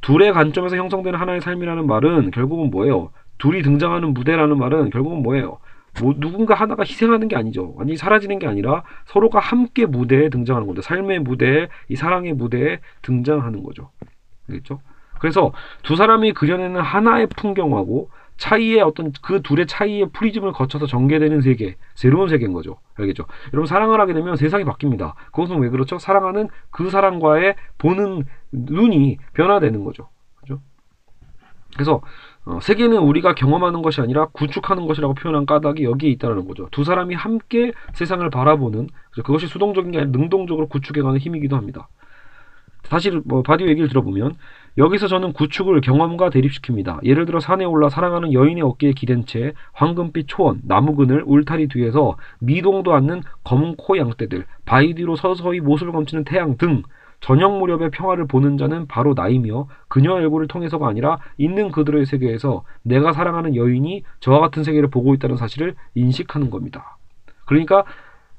[0.00, 3.10] 둘의 관점에서 형성되는 하나의 삶이라는 말은 결국은 뭐예요?
[3.38, 5.58] 둘이 등장하는 무대라는 말은 결국은 뭐예요?
[6.00, 7.74] 뭐 누군가 하나가 희생하는 게 아니죠.
[7.76, 13.62] 완전히 사라지는 게 아니라 서로가 함께 무대에 등장하는 건데 삶의 무대에 이 사랑의 무대에 등장하는
[13.62, 13.90] 거죠.
[14.48, 14.80] 알겠죠?
[15.20, 15.52] 그래서
[15.82, 22.28] 두 사람이 그려내는 하나의 풍경하고 차이의 어떤 그 둘의 차이의 프리즘을 거쳐서 전개되는 세계, 새로운
[22.28, 22.78] 세계인 거죠.
[22.96, 23.26] 알겠죠?
[23.52, 25.12] 여러분 사랑을 하게 되면 세상이 바뀝니다.
[25.26, 25.98] 그것은 왜 그렇죠?
[25.98, 30.08] 사랑하는 그 사람과의 보는 눈이 변화되는 거죠.
[30.40, 30.60] 그죠?
[31.74, 32.00] 그래서
[32.46, 36.66] 어, 세계는 우리가 경험하는 것이 아니라 구축하는 것이라고 표현한 까닭이 여기에 있다는 거죠.
[36.70, 41.88] 두 사람이 함께 세상을 바라보는 그것이 수동적인 게 아니라 능동적으로 구축해가는 힘이기도 합니다.
[42.84, 44.36] 사실 뭐 바디우 얘기를 들어보면
[44.78, 47.04] 여기서 저는 구축을 경험과 대립시킵니다.
[47.04, 52.94] 예를 들어 산에 올라 사랑하는 여인의 어깨에 기댄 채 황금빛 초원, 나무그늘, 울타리 뒤에서 미동도
[52.94, 56.82] 않는 검은 코 양떼들, 바위 뒤로 서서히 모습을 감추는 태양 등
[57.20, 63.12] 저녁 무렵의 평화를 보는 자는 바로 나이며 그녀 얼굴을 통해서가 아니라 있는 그들의 세계에서 내가
[63.12, 66.96] 사랑하는 여인이 저와 같은 세계를 보고 있다는 사실을 인식하는 겁니다.
[67.44, 67.84] 그러니까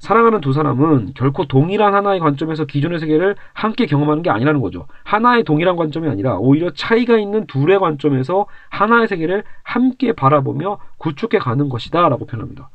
[0.02, 4.88] 사랑하는 두 사람은 결코 동일한 하나의 관점에서 기존의 세계를 함께 경험하는 게 아니라는 거죠.
[5.04, 11.68] 하나의 동일한 관점이 아니라 오히려 차이가 있는 둘의 관점에서 하나의 세계를 함께 바라보며 구축해 가는
[11.68, 12.68] 것이다 라고 표현합니다.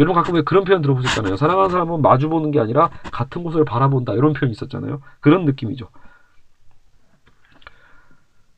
[0.00, 1.36] 여러분 가끔 왜 그런 표현 들어보셨잖아요.
[1.36, 5.02] 사랑하는 사람은 마주보는 게 아니라 같은 곳을 바라본다 이런 표현이 있었잖아요.
[5.20, 5.86] 그런 느낌이죠.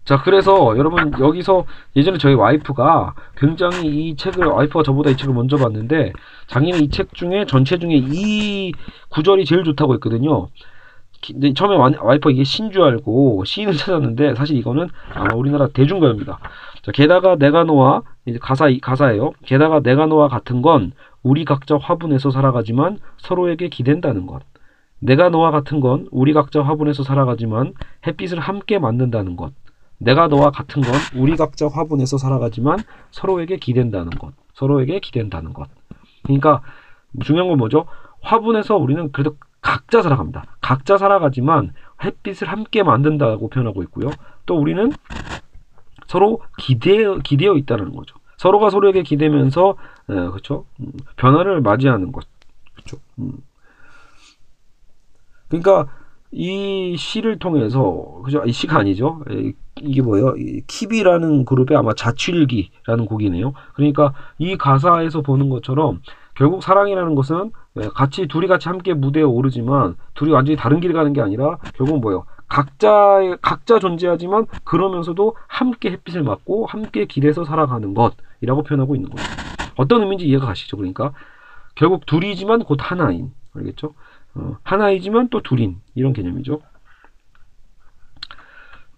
[0.04, 1.64] 자, 그래서 여러분 여기서
[1.96, 6.12] 예전에 저희 와이프가 굉장히 이 책을 와이프가 저보다 이 책을 먼저 봤는데
[6.48, 8.72] 장인은 이책 중에 전체 중에 이
[9.08, 10.48] 구절이 제일 좋다고 했거든요.
[11.26, 16.38] 근데 처음에 와이퍼 이게 신주 알고 시인을 찾았는데 사실 이거는 아마 우리나라 대중가요입니다.
[16.82, 19.32] 자, 게다가 내가 너와 이제 가사 가사예요.
[19.46, 24.42] 게다가 내가 너와 같은 건 우리 각자 화분에서 살아가지만 서로에게 기댄다는 것.
[24.98, 27.72] 내가 너와 같은 건 우리 각자 화분에서 살아가지만
[28.06, 29.52] 햇빛을 함께 만든다는 것.
[30.04, 32.78] 내가 너와 같은 건 우리 각자 화분에서 살아가지만
[33.10, 34.32] 서로에게 기댄다는 것.
[34.52, 35.68] 서로에게 기댄다는 것.
[36.22, 36.62] 그러니까
[37.22, 37.86] 중요한 건 뭐죠?
[38.20, 40.44] 화분에서 우리는 그래도 각자 살아갑니다.
[40.60, 41.72] 각자 살아가지만
[42.04, 44.10] 햇빛을 함께 만든다고 표현하고 있고요.
[44.44, 44.92] 또 우리는
[46.06, 48.16] 서로 기대 기대어 있다는 거죠.
[48.36, 49.76] 서로가 서로에게 기대면서
[50.10, 50.66] 에, 그렇죠?
[50.80, 52.26] 음, 변화를 맞이하는 것.
[52.74, 52.98] 그렇죠?
[53.18, 53.38] 음.
[55.48, 55.86] 그러니까
[56.30, 58.42] 이 시를 통해서 그죠?
[58.44, 59.22] 이 시가 아니죠.
[59.80, 60.34] 이게 뭐예요?
[60.66, 63.52] 키비라는 그룹의 아마 자취일기라는 곡이네요.
[63.74, 66.00] 그러니까 이 가사에서 보는 것처럼
[66.34, 67.52] 결국 사랑이라는 것은
[67.94, 72.24] 같이 둘이 같이 함께 무대에 오르지만 둘이 완전히 다른 길을 가는 게 아니라 결국 뭐예요?
[72.48, 79.28] 각자의 각자 존재하지만 그러면서도 함께 햇빛을 맞고 함께 길에서 살아가는 것이라고 표현하고 있는 거예요.
[79.76, 80.76] 어떤 의미인지 이해가 가시죠?
[80.76, 81.12] 그러니까
[81.74, 83.94] 결국 둘이지만 곧 하나인 알겠죠?
[84.34, 86.60] 어, 하나이지만 또 둘인 이런 개념이죠.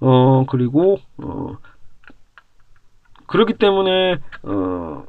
[0.00, 1.56] 어 그리고 어
[3.26, 5.04] 그렇기 때문에 어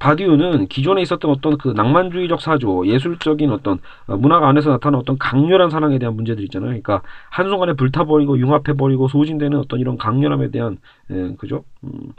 [0.00, 5.68] 바디우는 기존에 있었던 어떤 그 낭만주의적 사조, 예술적인 어떤 어, 문학 안에서 나타나는 어떤 강렬한
[5.68, 6.68] 사랑에 대한 문제들 있잖아요.
[6.70, 10.78] 그러니까 한순간에 불타버리고 융합해버리고 소진되는 어떤 이런 강렬함에 대한
[11.10, 11.64] 예, 그죠?
[11.84, 12.14] 음,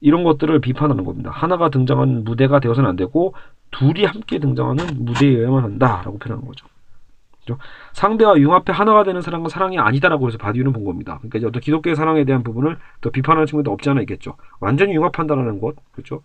[0.00, 1.30] 이런 것들을 비판하는 겁니다.
[1.30, 3.34] 하나가 등장하는 무대가 되어서는 안 되고
[3.70, 6.66] 둘이 함께 등장하는 무대여야만 한다라고 표현하는 거죠.
[7.92, 11.18] 상대와 융합해 하나가 되는 사랑은 사랑이 아니다라고 해서 바디유는 본 겁니다.
[11.18, 14.34] 그러니까 이제 어떤 기독교의 사랑에 대한 부분을 또 비판하는 친구도 없지 않아 있겠죠.
[14.60, 16.22] 완전히 융합한다라는 것, 그렇죠?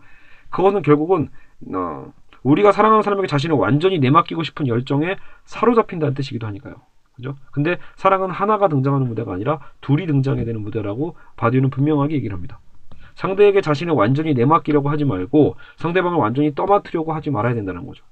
[0.50, 1.30] 그거는 결국은
[1.74, 2.12] 어,
[2.44, 6.76] 우리가 사랑하는 사람에게 자신을 완전히 내맡기고 싶은 열정에 사로잡힌다는 뜻이기도 하니까요.
[7.16, 7.36] 그죠?
[7.52, 12.60] 근데 사랑은 하나가 등장하는 무대가 아니라 둘이 등장해야 되는 무대라고 바디유는 분명하게 얘기를 합니다.
[13.16, 18.04] 상대에게 자신을 완전히 내맡기려고 하지 말고 상대방을 완전히 떠맡으려고 하지 말아야 된다는 거죠.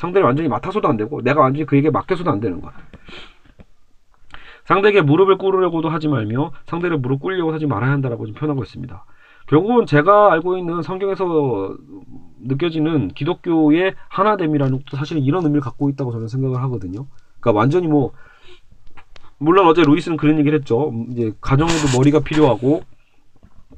[0.00, 2.72] 상대를 완전히 맡아서도 안 되고 내가 완전히 그에게 맡겨서도 안 되는 거야.
[4.64, 9.04] 상대에게 무릎을 꿇으려고도 하지 말며 상대를 무릎 꿇으려고 하지 말아야 한다라고 좀 표현하고 있습니다.
[9.46, 11.76] 결국은 제가 알고 있는 성경에서
[12.40, 17.06] 느껴지는 기독교의 하나됨이라는 것도 사실은 이런 의미를 갖고 있다고 저는 생각을 하거든요.
[17.40, 18.12] 그러니까 완전히 뭐
[19.36, 20.92] 물론 어제 루이스는 그런 얘기를 했죠.
[21.10, 22.82] 이제 가정에도 머리가 필요하고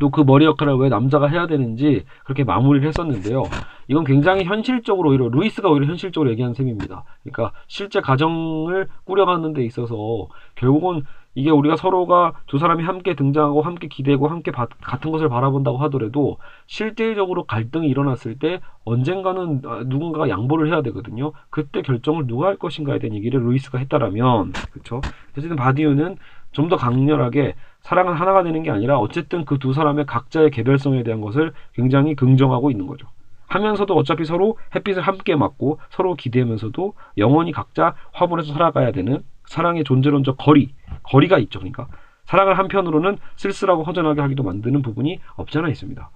[0.03, 3.45] 또 그 머리 역할을 왜 남자가 해야 되는지 그렇게 마무리를 했었는데요.
[3.87, 7.05] 이건 굉장히 현실적으로 오히려 루이스가 오히려 현실적으로 얘기한 셈입니다.
[7.23, 11.03] 그러니까 실제 가정을 꾸려가는 데 있어서 결국은
[11.37, 16.37] 이게 우리가 서로가 두 사람이 함께 등장하고 함께 기대고 함께 바, 같은 것을 바라본다고 하더라도
[16.67, 21.33] 실질적으로 갈등이 일어났을 때 언젠가는 아, 누군가가 양보를 해야 되거든요.
[21.49, 25.01] 그때 결정을 누가 할 것인가에 대한 얘기를 루이스가 했다라면 그렇죠.
[25.39, 26.17] 어쨌든 바디우는
[26.53, 31.21] 좀 더 강렬하게 사랑은 하나가 되는 게 아니라 어쨌든 그 두 사람의 각자의 개별성에 대한
[31.21, 33.07] 것을 굉장히 긍정하고 있는 거죠.
[33.47, 40.37] 하면서도 어차피 서로 햇빛을 함께 맞고 서로 기대면서도 영원히 각자 화분에서 살아가야 되는 사랑의 존재론적
[40.39, 41.59] 거리, 거리가 있죠.
[41.59, 41.87] 그러니까
[42.25, 46.11] 사랑을 한편으로는 쓸쓸하고 허전하게 하기도 만드는 부분이 없지 않아 있습니다.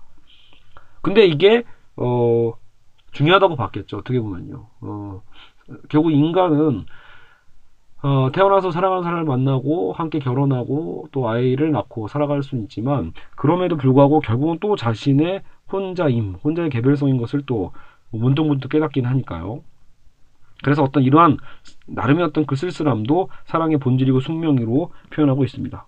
[1.03, 1.65] 근데 이게
[1.97, 2.53] 어,
[3.13, 3.99] 중요하다고 봤겠죠.
[3.99, 4.67] 어떻게 보면요.
[4.81, 5.23] 어,
[5.89, 6.87] 결국 인간은
[8.07, 14.21] 어, 태어나서 사랑하는 사람을 만나고 함께 결혼하고 또 아이를 낳고 살아갈 수는 있지만 그럼에도 불구하고
[14.21, 15.43] 결국은 또 자신의
[15.73, 17.73] 혼자임, 혼자의 개별성인 것을 또
[18.11, 19.65] 문득문득 깨닫긴 하니까요.
[20.63, 21.37] 그래서 어떤 이러한
[21.89, 25.85] 나름의 어떤 그 쓸쓸함도 사랑의 본질이고 숙명으로 표현하고 있습니다.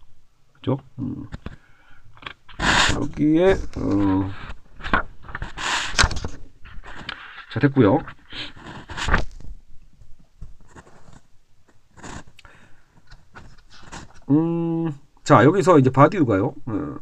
[0.55, 0.79] 그죠?
[0.99, 1.29] 음.
[3.01, 4.29] 여기에 어...
[7.53, 8.01] 자 됐고요.
[14.31, 14.93] 음,
[15.25, 16.55] 자 여기서 이제 바디우가요.
[16.67, 16.97] 어,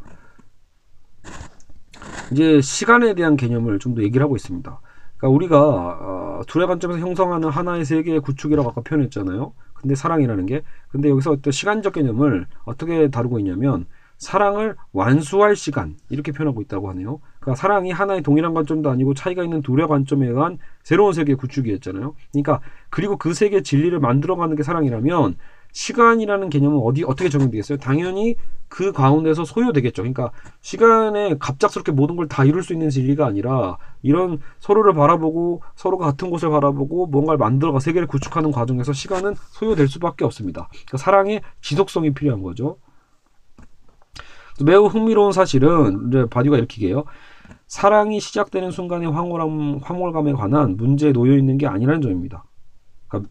[2.33, 4.81] 이제 시간에 대한 개념을 좀 더 얘기를 하고 있습니다.
[5.17, 9.55] 그러니까 우리가 어, 둘의 관점에서 형성하는 하나의 세계의 구축이라고 아까 표현했잖아요.
[9.75, 13.87] 근데 사랑이라는 게 근데 여기서 어떤 시간적 개념을 어떻게 다루고 있냐면
[14.19, 17.21] 사랑을 완수할 시간 이렇게 표현하고 있다고 하네요.
[17.41, 22.15] 그러니까 사랑이 하나의 동일한 관점도 아니고 차이가 있는 둘의 관점에 의한 새로운 세계 구축이었잖아요.
[22.33, 22.61] 그러니까
[22.91, 25.37] 그리고 그 세계 진리를 만들어가는 게 사랑이라면
[25.77, 27.77] 시간이라는 개념은 어디 어떻게 적용되겠어요?
[27.77, 28.35] 당연히
[28.67, 30.03] 그 가운데서 소요되겠죠.
[30.03, 36.07] 그러니까 시간에 갑작스럽게 모든 걸 다 이룰 수 있는 진리가 아니라 이런 서로를 바라보고 서로가
[36.07, 40.69] 같은 곳을 바라보고 뭔가를 만들어가 세계를 구축하는 과정에서 시간은 소요될 수밖에 없습니다.
[40.71, 42.79] 그러니까 사랑의 지속성이 필요한 거죠.
[44.65, 47.05] 매우 흥미로운 사실은 이제 바디우가 이렇게 얘기해요.
[47.67, 52.45] 사랑이 시작되는 순간의 황홀함, 황홀감에 관한 문제에 놓여 있는 게 아니라는 점입니다.
[53.09, 53.31] 그러니까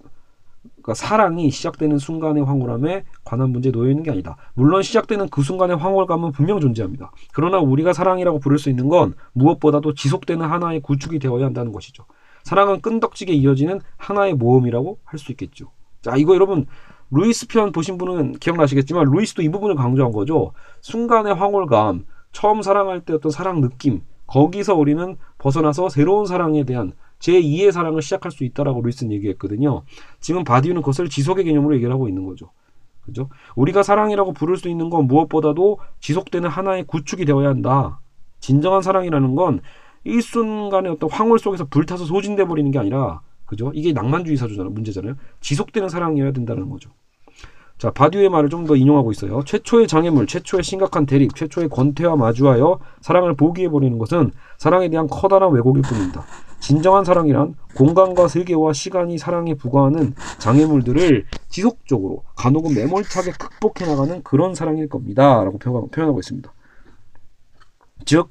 [0.86, 4.38] 그러니까 사랑이 시작되는 순간의 황홀함에 관한 문제에 놓여 있는 게 아니다.
[4.54, 7.12] 물론 시작되는 그 순간의 황홀감은 분명 존재합니다.
[7.34, 12.06] 그러나 우리가 사랑이라고 부를 수 있는 건 무엇보다도 지속되는 하나의 구축이 되어야 한다는 것이죠.
[12.44, 15.72] 사랑은 끈덕지게 이어지는 하나의 모험이라고 할 수 있겠죠.
[16.04, 16.68] 자, 이거 여러분
[17.10, 20.52] 루이스 편 보신 분은 기억나시겠지만 루이스도 이 부분을 강조한 거죠.
[20.82, 26.94] 순간의 황홀감, 처음 사랑할 때 어떤 사랑 느낌, 거기서 우리는 벗어나서 새로운 사랑에 대한
[27.26, 29.84] 제2의 사랑을 시작할 수 있다라고 루이스는 얘기했거든요.
[30.20, 32.52] 지금 바디우는 그것을 지속의 개념으로 얘기를 하고 있는 거죠.
[33.02, 33.30] 그죠?
[33.56, 38.00] 우리가 사랑이라고 부를 수 있는 건 무엇보다도 지속되는 하나의 구축이 되어야 한다.
[38.40, 39.62] 진정한 사랑이라는 건
[40.04, 43.72] 일순간의 어떤 황홀 속에서 불타서 소진돼 버리는 게 아니라 그죠?
[43.74, 44.72] 이게 낭만주의 사주잖아요.
[44.72, 45.16] 문제잖아요.
[45.42, 46.92] 지속되는 사랑이어야 된다는 거죠.
[47.78, 49.44] 자, 바디우의 말을 좀 더 인용하고 있어요.
[49.44, 55.52] 최초의 장애물, 최초의 심각한 대립, 최초의 권태와 마주하여 사랑을 포기해 버리는 것은 사랑에 대한 커다란
[55.52, 56.24] 왜곡일 뿐입니다.
[56.66, 64.90] 진정한 사랑이란 공간과 세계와 시간이 사랑에 부과하는 장애물들을 지속적으로 간혹은 매몰차게 극복해 나가는 그런 사랑일
[64.90, 65.44] 겁니다.
[65.44, 66.52] 라고 표현하고 있습니다.
[68.06, 68.30] 즉,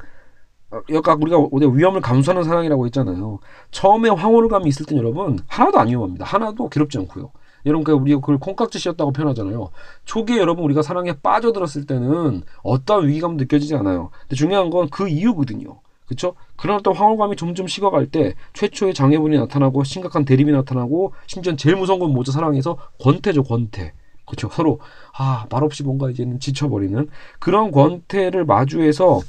[0.91, 3.39] 여기 어, 우리가 위험을 감수하는 사랑이라고 했잖아요.
[3.71, 6.25] 처음에 황홀감이 있을 땐 여러분 하나도 안 위험합니다.
[6.25, 7.31] 하나도 괴롭지 않고요.
[7.67, 9.71] 여러분 그 우리가 그걸 콩깍지 씌었다고 표현하잖아요.
[10.07, 14.11] 초기에 여러분 우리가 사랑에 빠져들었을 때는 어떠한 위기감 느껴지지 않아요.
[14.23, 15.84] 근데 중요한 건 그 이유거든요.
[16.07, 16.35] 그렇죠?
[16.57, 21.99] 그런 어떤 황홀감이 점점 식어갈 때 최초의 장애물이 나타나고 심각한 대립이 나타나고 심지어 제일 무서운
[21.99, 22.33] 건 뭐죠?
[22.33, 23.93] 사랑에서 권태죠, 권태.
[24.27, 24.49] 그렇죠?
[24.51, 24.81] 서로
[25.17, 29.21] 아 말없이 뭔가 이제는 지쳐버리는 그런 권태를 마주해서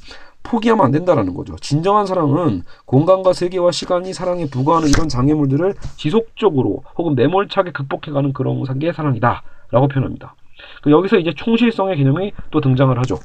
[0.42, 1.56] 포기하면 안 된다라는 거죠.
[1.56, 8.94] 진정한 사랑은 공간과 세계와 시간이 사랑에 부과하는 이런 장애물들을 지속적으로 혹은 매몰차게 극복해가는 그런 상계의
[8.94, 10.34] 사랑이다라고 표현합니다.
[10.82, 13.18] 그 여기서 이제 충실성의 개념이 또 등장을 하죠.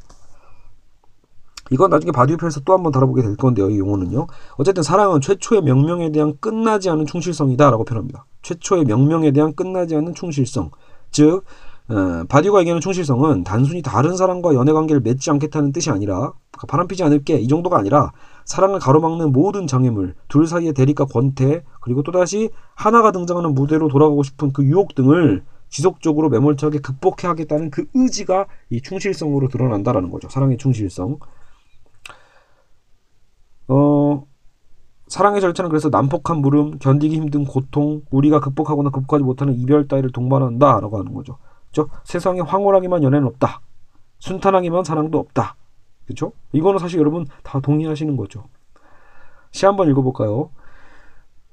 [1.71, 3.69] 이건 나중에 바디우편에서 또 한번 다뤄보게 될 건데요.
[3.69, 4.27] 이 용어는요.
[4.57, 8.25] 어쨌든 사랑은 최초의 명명에 대한 끝나지 않은 충실성이다 라고 표현합니다.
[8.41, 10.71] 최초의 명명에 대한 끝나지 않는 충실성.
[11.12, 11.43] 즉
[11.89, 17.04] 어, 바디우가 얘기하는 충실성은 단순히 다른 사람과 연애 관계를 맺지 않겠다는 뜻이 아니라 그러니까 바람피지
[17.04, 18.12] 않을게 이 정도가 아니라
[18.46, 24.52] 사랑을 가로막는 모든 장애물, 둘 사이의 대립과 권태, 그리고 또다시 하나가 등장하는 무대로 돌아가고 싶은
[24.54, 30.27] 그 유혹 등을 지속적으로 매몰차게 극복해 하겠다는 그 의지가 이 충실성으로 드러난다라는 거죠.
[30.29, 31.17] 사랑의 충실성.
[33.72, 34.28] 어,
[35.08, 41.00] 사랑의 절차는 그래서 난폭한 물음, 견디기 힘든 고통, 우리가 극복하거나 극복하지 못하는 이별 따위를 동반한다라고
[41.00, 41.38] 하는 거죠.
[41.67, 41.88] 그죠?
[42.04, 43.62] 세상에 황홀하기만 연애는 없다.
[44.19, 45.56] 순탄하기만 사랑도 없다.
[46.06, 46.34] 그렇죠?
[46.52, 48.44] 이거는 사실 여러분 다 동의하시는 거죠.
[49.52, 50.50] 시 한번 읽어볼까요?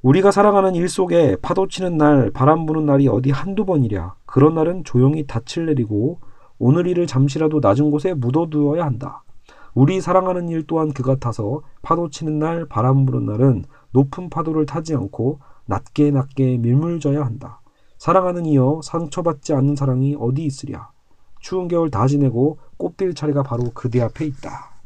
[0.03, 4.15] 우리가 살아가는 일 속에 파도 치는 날, 바람 부는 날이 어디 한두 번이랴.
[4.27, 6.19] 그런 날은 조용히 닻을 내리고
[6.59, 9.23] 오늘 일을 잠시라도 낮은 곳에 묻어두어야 한다.
[9.75, 14.95] 우리 사랑하는 일 또한 그 같아서 파도 치는 날, 바람 부는 날은 높은 파도를 타지
[14.95, 17.61] 않고 낮게 낮게 밀물져야 한다.
[17.99, 20.91] 사랑하는 이여 상처받지 않는 사랑이 어디 있으랴.
[21.41, 24.81] 추운 겨울 다 지내고 꽃필 차례가 바로 그대 앞에 있다.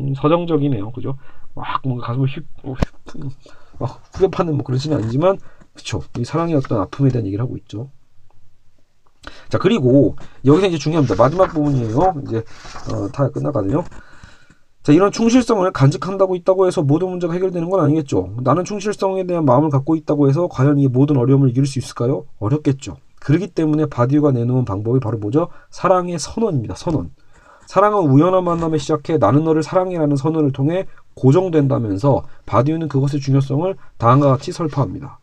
[0.00, 0.90] 음, 서정적이네요.
[0.92, 1.16] 그죠?
[1.54, 3.20] 막 뭔가 가슴을 휘, 어, 휘,
[3.78, 5.38] 어, 후벼 파는 뭐 그러지는 아니지만
[5.72, 6.02] 그쵸.
[6.18, 7.90] 이 사랑의 어떤 아픔에 대한 얘기를 하고 있죠.
[9.48, 11.14] 자 그리고 여기서 이제 중요합니다.
[11.16, 12.22] 마지막 부분이에요.
[12.26, 12.38] 이제
[12.92, 13.84] 어, 다 끝나가네요.
[14.84, 18.34] 자 이런 충실성을 간직한다고 있다고 해서 모든 문제가 해결되는 건 아니겠죠.
[18.42, 22.26] 나는 충실성에 대한 마음을 갖고 있다고 해서 과연 이 모든 어려움을 이길 수 있을까요?
[22.38, 22.98] 어렵겠죠.
[23.18, 25.48] 그렇기 때문에 바디우가 내놓은 방법이 바로 뭐죠?
[25.70, 26.74] 사랑의 선언입니다.
[26.74, 27.12] 선언.
[27.66, 34.52] 사랑은 우연한 만남에 시작해 나는 너를 사랑해라는 선언을 통해 고정된다면서 바디우는 그것의 중요성을 다음과 같이
[34.52, 35.18] 설파합니다.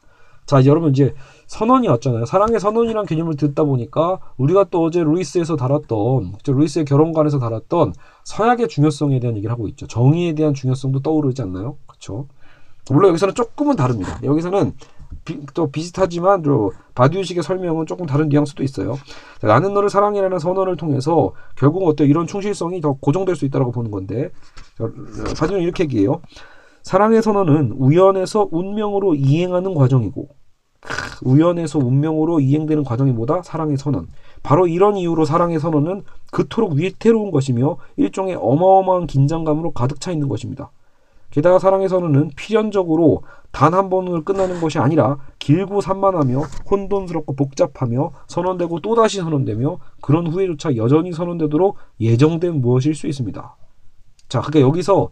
[0.48, 1.14] 자, 여러분 이제
[1.52, 2.24] 선언이 왔잖아요.
[2.24, 7.94] 사랑의 선언이란 개념을 듣다 보니까 우리가 또 어제 루이스에서 다뤘던 루이스의 결혼관에서 다뤘던
[8.24, 9.86] 서약의 중요성에 대한 얘기를 하고 있죠.
[9.86, 11.76] 정의에 대한 중요성도 떠오르지 않나요?
[11.88, 12.28] 그렇죠.
[12.90, 14.18] 물론 여기서는 조금은 다릅니다.
[14.24, 14.72] 여기서는
[15.26, 18.96] 비, 또 비슷하지만 또 바디우식의 설명은 조금 다른 뉘앙스도 있어요.
[19.42, 23.92] 자, 나는 너를 사랑이라는 선언을 통해서 결국 어때 이런 충실성이 더 고정될 수 있다고 보는
[23.92, 24.30] 건데
[25.38, 26.22] 바디우는 이렇게 얘기해요.
[26.84, 30.30] 사랑의 선언은 우연에서 운명으로 이행하는 과정이고
[31.24, 33.44] 우연에서 운명으로 이행되는 과정이 뭐다?
[33.44, 34.08] 사랑의 선언.
[34.44, 40.72] 바로 이런 이유로 사랑의 선언은 그토록 위태로운 것이며 일종의 어마어마한 긴장감으로 가득 차 있는 것입니다.
[41.30, 48.80] 게다가 사랑의 선언은 필연적으로 단 한 번으로 끝나는 것이 아니라 길고 산만하며 혼돈스럽고 복잡하며 선언되고
[48.80, 53.56] 또다시 선언되며 그런 후에조차 여전히 선언되도록 예정된 무엇일 수 있습니다.
[54.30, 55.10] 자, 그러니까 여기서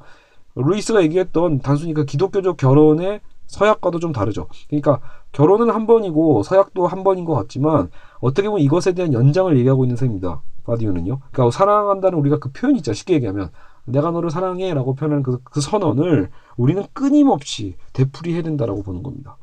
[0.55, 3.20] 루이스가 얘기했던 단순히 그 기독교적 결혼의
[3.50, 4.47] 서약과도 좀 다르죠.
[4.68, 7.89] 그러니까 결혼은 한 번이고 서약도 한 번인 것 같지만
[8.22, 10.41] 어떻게 보면 이것에 대한 연장을 얘기하고 있는 셈입니다.
[10.66, 11.20] 바디오는요.
[11.32, 12.93] 그러니까 사랑한다는 우리가 그 표현 있죠.
[12.93, 13.50] 쉽게 얘기하면
[13.86, 19.38] 내가 너를 사랑해라고 표현하는 그, 그 선언을 우리는 끊임없이 되풀이해야 된다라고 보는 겁니다.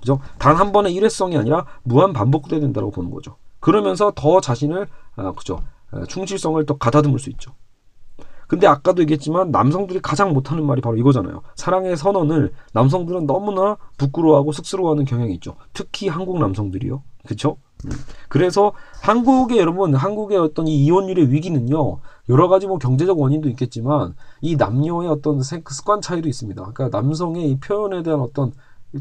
[0.00, 0.20] 그죠?
[0.38, 3.36] 단 한 번의 일회성이 아니라 무한 반복돼야 된다고 보는 거죠.
[3.60, 5.60] 그러면서 더 자신을 아, 그죠?
[6.08, 7.52] 충실성을 더 가다듬을 수 있죠.
[8.48, 11.42] 근데 아까도 얘기했지만 남성들이 가장 못하는 말이 바로 이거잖아요.
[11.54, 15.54] 사랑의 선언을 남성들은 너무나 부끄러워하고 쑥스러워하는 경향이 있죠.
[15.74, 17.02] 특히 한국 남성들이요.
[17.24, 17.58] 그렇죠?
[17.84, 17.90] 음.
[18.28, 18.72] 그래서
[19.02, 21.98] 한국의 여러분 한국의 어떤 이 이혼율의 위기는요
[22.30, 26.72] 여러 가지 뭐 경제적 원인도 있겠지만 이 남녀의 어떤 습관 차이도 있습니다.
[26.72, 28.52] 그러니까 남성의 이 표현에 대한 어떤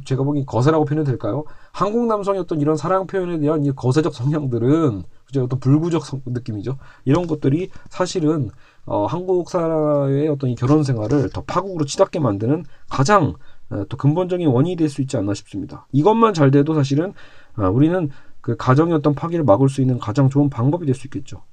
[0.04, 1.45] 제가 보기엔 거세라고 표현해도 될까요?
[1.72, 6.78] 한국 남성의 어떤 이런 사랑 표현에 대한 이 거세적 성향들은 그죠 어떤 불구적 느낌이죠.
[7.06, 8.50] 이런 것들이 사실은
[8.88, 13.35] 어, 한국 사회의 어떤 이 결혼 생활을 더 파국으로 치닫게 만드는 가장
[13.69, 15.85] 어, 또 근본적인 원인이 될 수 있지 않나 싶습니다.
[15.91, 17.13] 이것만 잘 돼도 사실은
[17.57, 18.09] 어, 우리는
[18.39, 21.43] 그 가정의 어떤 파기를 막을 수 있는 가장 좋은 방법이 될 수 있겠죠.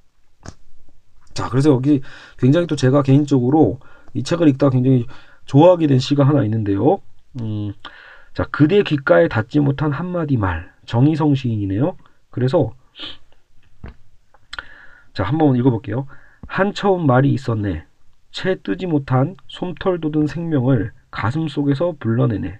[1.33, 2.01] 자, 그래서 여기
[2.37, 3.79] 굉장히 또 제가 개인적으로
[4.13, 5.05] 이 책을 읽다가 굉장히
[5.43, 6.99] 좋아하게 된 시가 하나 있는데요.
[7.41, 7.73] 음,
[8.33, 10.73] 자, 그대 귓가에 닿지 못한 한마디 말.
[10.85, 11.97] 정의성 시인이네요.
[12.29, 12.71] 그래서
[15.13, 16.07] 자, 한번 읽어볼게요.
[16.47, 17.85] 한처음 말이 있었네.
[18.31, 22.59] 채 뜨지 못한 솜털 돋은 생명을 가슴 속에서 불러내네.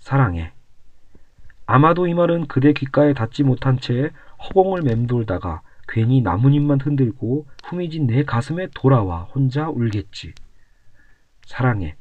[0.00, 0.52] 사랑해.
[1.66, 4.10] 아마도 이 말은 그대 귓가에 닿지 못한 채
[4.44, 10.34] 허공을 맴돌다가 괜히 나뭇잎만 흔들고 후미진 내 가슴에 돌아와 혼자 울겠지.
[11.46, 11.96] 사랑해.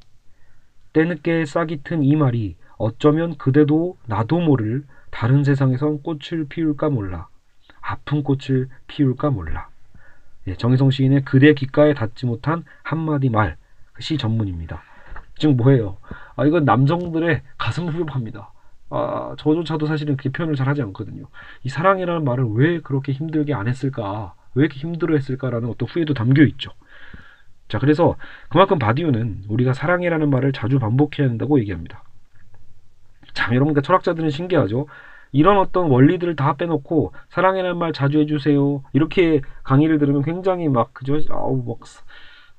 [0.94, 7.28] 때늦게 싹이 튼 이 말이 어쩌면 그대도 나도 모를 다른 세상에선 꽃을 피울까 몰라.
[7.82, 9.71] 아픈 꽃을 피울까 몰라.
[10.48, 13.58] 예, 정희성 시인의 그대 귓가에 닿지 못한 한마디 말,
[13.94, 14.82] 그시 전문입니다.
[15.38, 15.98] 즉 뭐예요?
[16.36, 18.52] 아, 이건 남성들의 가슴 후벼합니다.
[18.90, 21.26] 아, 저조차도 사실은 그렇게 표현을 잘 하지 않거든요.
[21.64, 24.34] 이 사랑이라는 말을 왜 그렇게 힘들게 안 했을까?
[24.54, 26.72] 왜 이렇게 힘들어 했을까라는 어떤 후회도 담겨 있죠.
[27.70, 28.18] 자, 그래서
[28.50, 32.04] 그만큼 바디우는 우리가 사랑이라는 말을 자주 반복해야 한다고 얘기합니다.
[33.34, 34.88] 참, 여러분, 그 철학자들은 신기하죠.
[35.32, 38.84] 이런 어떤 원리들을 다 빼놓고 사랑이라는 말 자주 해주세요.
[38.94, 41.20] 이렇게 강의를 들으면 굉장히 막 그죠?
[41.30, 41.80] 아우 막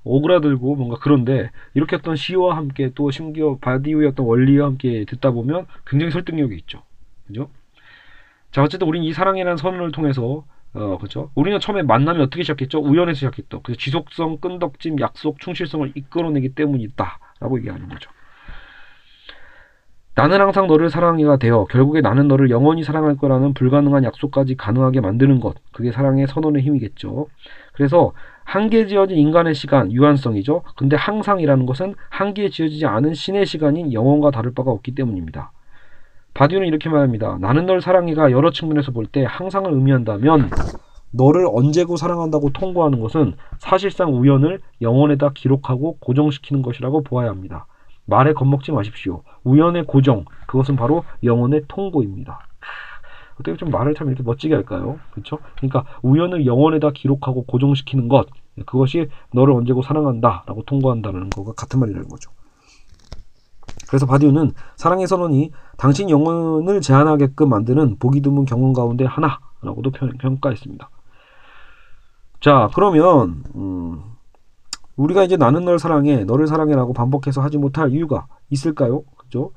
[0.05, 5.67] 오그라들고 뭔가 그런데 이렇게 어떤 시와 함께 또 심지어 바디우의 어떤 원리와 함께 듣다 보면
[5.87, 6.83] 굉장히 설득력이 있죠.
[7.27, 7.51] 그죠?
[8.51, 10.45] 자 어쨌든 우리는 이 사랑이라는 선언을 통해서
[10.75, 11.31] 어 그죠?
[11.35, 12.81] 우리는 처음에 만남이 어떻게 시작했죠?
[12.81, 13.61] 우연에서 시작했죠.
[13.63, 18.11] 그래서 지속성, 끈덕짐, 약속, 충실성을 이끌어내기 때문이다라고 얘기하는 거죠.
[20.15, 25.41] 나는 항상 너를 사랑해가 되어 결국에 나는 너를 영원히 사랑할 거라는 불가능한 약속까지 가능하게 만드는
[25.41, 25.55] 것.
[25.73, 27.29] 그게 사랑의 선언의 힘이겠죠.
[27.73, 28.13] 그래서
[28.45, 30.65] 한계 지어진 인간의 시간, 유한성이죠.
[30.77, 35.53] 근데 항상이라는 것은 한계에 지어지지 않은 신의 시간인 영원과 다를 바가 없기 때문입니다.
[36.35, 37.39] 바디오는 이렇게 말합니다.
[37.41, 40.51] 나는 널 사랑해가 여러 측면에서 볼 때 항상을 의미한다면
[41.11, 47.67] 너를 언제고 사랑한다고 통보하는 것은 사실상 우연을 영혼에다 기록하고 고정시키는 것이라고 보아야 합니다.
[48.13, 49.23] 말에 겁먹지 마십시오.
[49.43, 52.41] 우연의 고정, 그것은 바로 영혼의 통보입니다.
[53.35, 54.99] 어떻게 좀 말을 참 이렇게 멋지게 할까요?
[55.13, 55.39] 그렇죠?
[55.57, 58.29] 그러니까 우연을 영혼에다 기록하고 고정시키는 것,
[58.67, 62.31] 그것이 너를 언제고 사랑한다라고 통보한다는 것과 같은 말이라는 거죠.
[63.89, 70.91] 그래서 바디우는 사랑의 선언이 당신 영혼을 제한하게끔 만드는 보기 드문 경험 가운데 하나라고도 평 가했습니다.
[72.41, 74.12] 자, 그러면 음,
[74.97, 79.03] 우리가 이제 나는 널 사랑해, 너를 사랑해라고 반복해서 하지 못할 이유가 있을까요?
[79.17, 79.53] 그죠?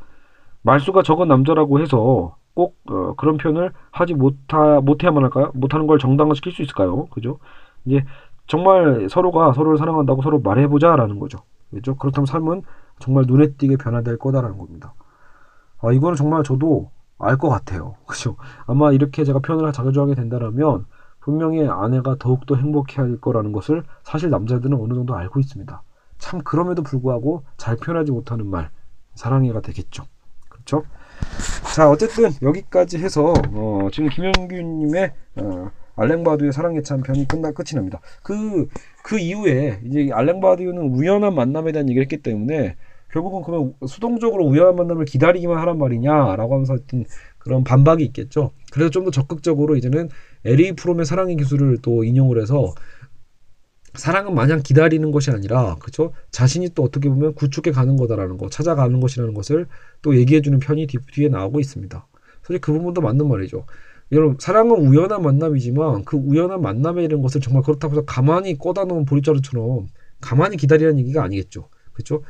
[0.64, 5.52] 말수가 적은 남자라고 해서 꼭 어, 그런 표현을 하지 못하 못해야만 할까요?
[5.54, 7.06] 못하는 걸 정당화시킬 수 있을까요?
[7.08, 7.40] 그죠?
[7.86, 8.04] 이제
[8.48, 11.40] 정말 서로가 서로를 사랑한다고 서로 말해보자라는 거죠.
[11.72, 11.96] 그죠?
[11.96, 12.62] 그렇다면 삶은
[13.00, 14.94] 정말 눈에 띄게 변화될 거다라는 겁니다.
[15.82, 17.96] 아, 이거는 정말 저도 알 것 같아요.
[18.08, 18.36] 그죠?
[18.68, 20.86] 아마 이렇게 제가 표현을 자주 하게 된다면
[21.26, 25.82] 분명히 아내가 더욱더 행복해 할 거라는 것을 사실 남자들은 어느 정도 알고 있습니다.
[26.20, 28.70] 참 그럼에도 불구하고 잘 표현하지 못하는 말
[29.16, 30.04] 사랑해가 되겠죠.
[30.48, 30.84] 그렇죠?
[31.76, 38.02] 자 어쨌든 여기까지 해서 어, 지금 김영규님의 어, 알랭바두의 사랑의 참 편이 끝나 끝이 납니다.
[38.22, 38.68] 그그
[39.04, 42.76] 그 이후에 이제 알랭바두는 우연한 만남에 대한 얘기를 했기 때문에
[43.12, 47.06] 결국은 그러면 수동적으로 우연한 만남을 기다리기만 하란 말이냐라고 하면서 하여튼
[47.40, 48.52] 그런 반박이 있겠죠.
[48.72, 50.10] 그래서 좀 더 적극적으로 이제는
[50.46, 52.74] 에리 프롬의 사랑의 기술을 또 인용을 해서
[53.96, 59.00] 사랑은 마냥 기다리는 것이 아니라 그렇죠 자신이 또 어떻게 보면 구축해 가는 거다라는 거 찾아가는
[59.00, 59.68] 것이라는 것을
[60.02, 62.08] 또 얘기해 주는 편이 뒤, 뒤에 나오고 있습니다.
[62.42, 63.66] 사실 그 부분도 맞는 말이죠.
[64.12, 69.06] 여러분 사랑은 우연한 만남이지만 그 우연한 만남에 이른 것을 정말 그렇다고 해서 가만히 꺼다 놓은
[69.06, 69.88] 보리자루처럼
[70.22, 71.70] 가만히 기다리라는 얘기가 아니겠죠.
[71.94, 72.22] 그렇죠?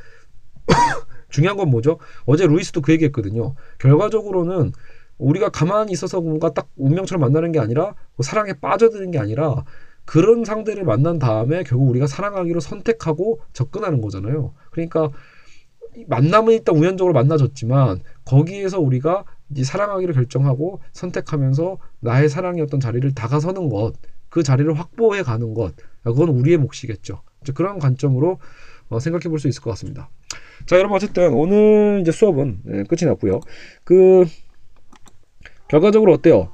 [1.28, 1.98] 중요한 건 뭐죠?
[2.24, 3.54] 어제 루이스도 그 얘기했거든요.
[3.78, 4.72] 결과적으로는
[5.18, 9.64] 우리가 가만히 있어서 뭔가 딱 운명처럼 만나는 게 아니라 뭐 사랑에 빠져드는 게 아니라
[10.04, 14.54] 그런 상대를 만난 다음에 결국 우리가 사랑하기로 선택하고 접근하는 거잖아요.
[14.70, 15.10] 그러니까
[16.06, 22.28] 만남은 일단 우연적으로 만나졌지만 거기에서 우리가 이제 사랑하기로 결정하고 선택하면서 나의
[22.62, 23.94] 어떤 자리를 다가서는 것,
[24.28, 27.22] 그 자리를 확보해 가는 것, 그건 우리의 몫이겠죠.
[27.54, 28.38] 그런 관점으로
[28.88, 30.08] 어, 생각해 볼 수 있을 것 같습니다.
[30.66, 33.40] 자, 여러분 어쨌든 오늘 이제 수업은 네, 끝이 났고요.
[33.84, 34.26] 그
[35.68, 36.48] 결과적으로 어때요?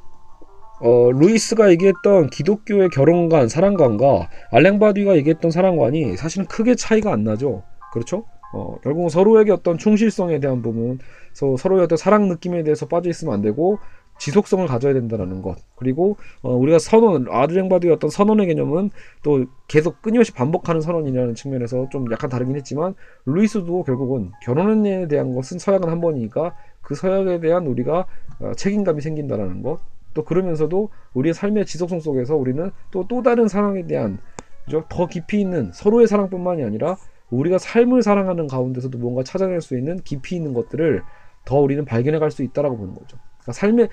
[0.80, 7.62] 어, 루이스가 얘기했던 기독교의 결혼관, 사랑관과 알랭 바디우가 얘기했던 사랑관이 사실은 크게 차이가 안 나죠.
[7.92, 8.24] 그렇죠?
[8.52, 10.98] 어, 결국은 서로에게 어떤 충실성에 대한 부분,
[11.32, 13.78] 서, 서로의 어떤 사랑 느낌에 대해서 빠져 있으면 안 되고
[14.18, 15.56] 지속성을 가져야 된다는 것.
[15.76, 18.90] 그리고 어, 우리가 선언, 알랭 바디우의 어떤 선언의 개념은
[19.22, 22.94] 또 계속 끊임없이 반복하는 선언이라는 측면에서 좀 약간 다르긴 했지만
[23.26, 28.06] 루이스도 결국은 결혼에 대한 것은 서약은 한 번이니까 그 서약에 대한 우리가
[28.40, 29.80] 어, 책임감이 생긴다라는 것.
[30.14, 34.18] 또 그러면서도 우리의 삶의 지속성 속에서 우리는 또또 다른 사랑에 대한
[34.64, 34.84] 그죠?
[34.88, 36.96] 더 깊이 있는 서로의 사랑뿐만이 아니라
[37.30, 41.02] 우리가 삶을 사랑하는 가운데서도 뭔가 찾아낼 수 있는 깊이 있는 것들을
[41.44, 43.16] 더 우리는 발견해 갈 수 있다라고 보는 거죠.
[43.38, 43.88] 그러니까 삶의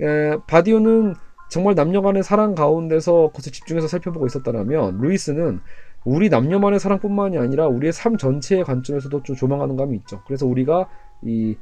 [0.00, 1.14] 에, 바디오는
[1.48, 5.60] 정말 남녀간의 사랑 가운데서 그것을 집중해서 살펴보고 있었다면 루이스는
[6.04, 10.22] 우리 남녀만의 사랑뿐만이 아니라 우리의 삶 전체의 관점에서도 좀 조망하는 감이 있죠.
[10.26, 10.88] 그래서 우리가
[11.22, 11.56] 이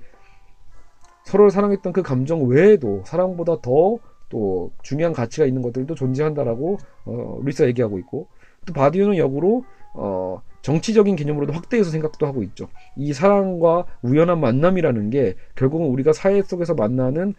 [1.31, 3.99] 서로를 사랑했던 그 감정 외에도 사랑보다 더
[4.31, 8.29] 또 중요한 가치가 있는 것들도 존재한다라고 어, 루이스가 얘기하고 있고
[8.65, 12.69] 또 바디오는 역으로 어, 정치적인 개념으로도 확대해서 생각도 하고 있죠.
[12.97, 17.35] 이 사랑과 우연한 만남이라는 게 결국은 우리가 사회 속에서 만나는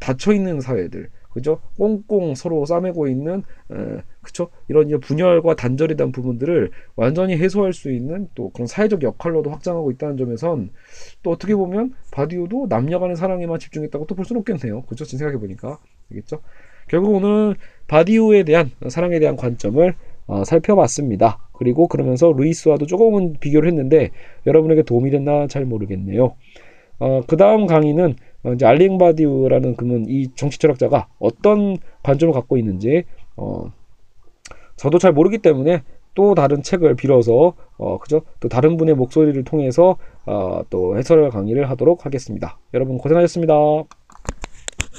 [0.00, 1.60] 닫혀 있는 사회들, 그죠?
[1.78, 4.48] 꽁꽁 서로 싸매고 있는, 에, 그쵸?
[4.68, 10.16] 이런 분열과 단절에 대한 부분들을 완전히 해소할 수 있는 또 그런 사회적 역할로도 확장하고 있다는
[10.16, 10.70] 점에선
[11.22, 14.82] 또 어떻게 보면 바디우도 남녀 간의 사랑에만 집중했다고 또 볼 수는 없겠네요.
[14.82, 15.04] 그죠?
[15.04, 15.78] 지금 생각해 보니까.
[16.10, 16.40] 알겠죠?
[16.88, 17.56] 결국 오늘
[17.88, 19.94] 바디우에 대한, 사랑에 대한 관점을
[20.26, 21.38] 어, 살펴봤습니다.
[21.52, 24.10] 그리고 그러면서 루이스와도 조금은 비교를 했는데
[24.46, 26.34] 여러분에게 도움이 됐나 잘 모르겠네요.
[26.98, 28.14] 어, 그 다음 강의는
[28.44, 33.04] 어, 이제 알랭 바디우라는 그분 이 정치 철학자가 어떤 관점을 갖고 있는지
[33.36, 33.72] 어,
[34.76, 35.82] 저도 잘 모르기 때문에
[36.14, 38.22] 또 다른 책을 빌어서 어, 그죠?
[38.40, 42.58] 또 다른 분의 목소리를 통해서 어, 또 해설 강의를 하도록 하겠습니다.
[42.74, 43.54] 여러분 고생하셨습니다.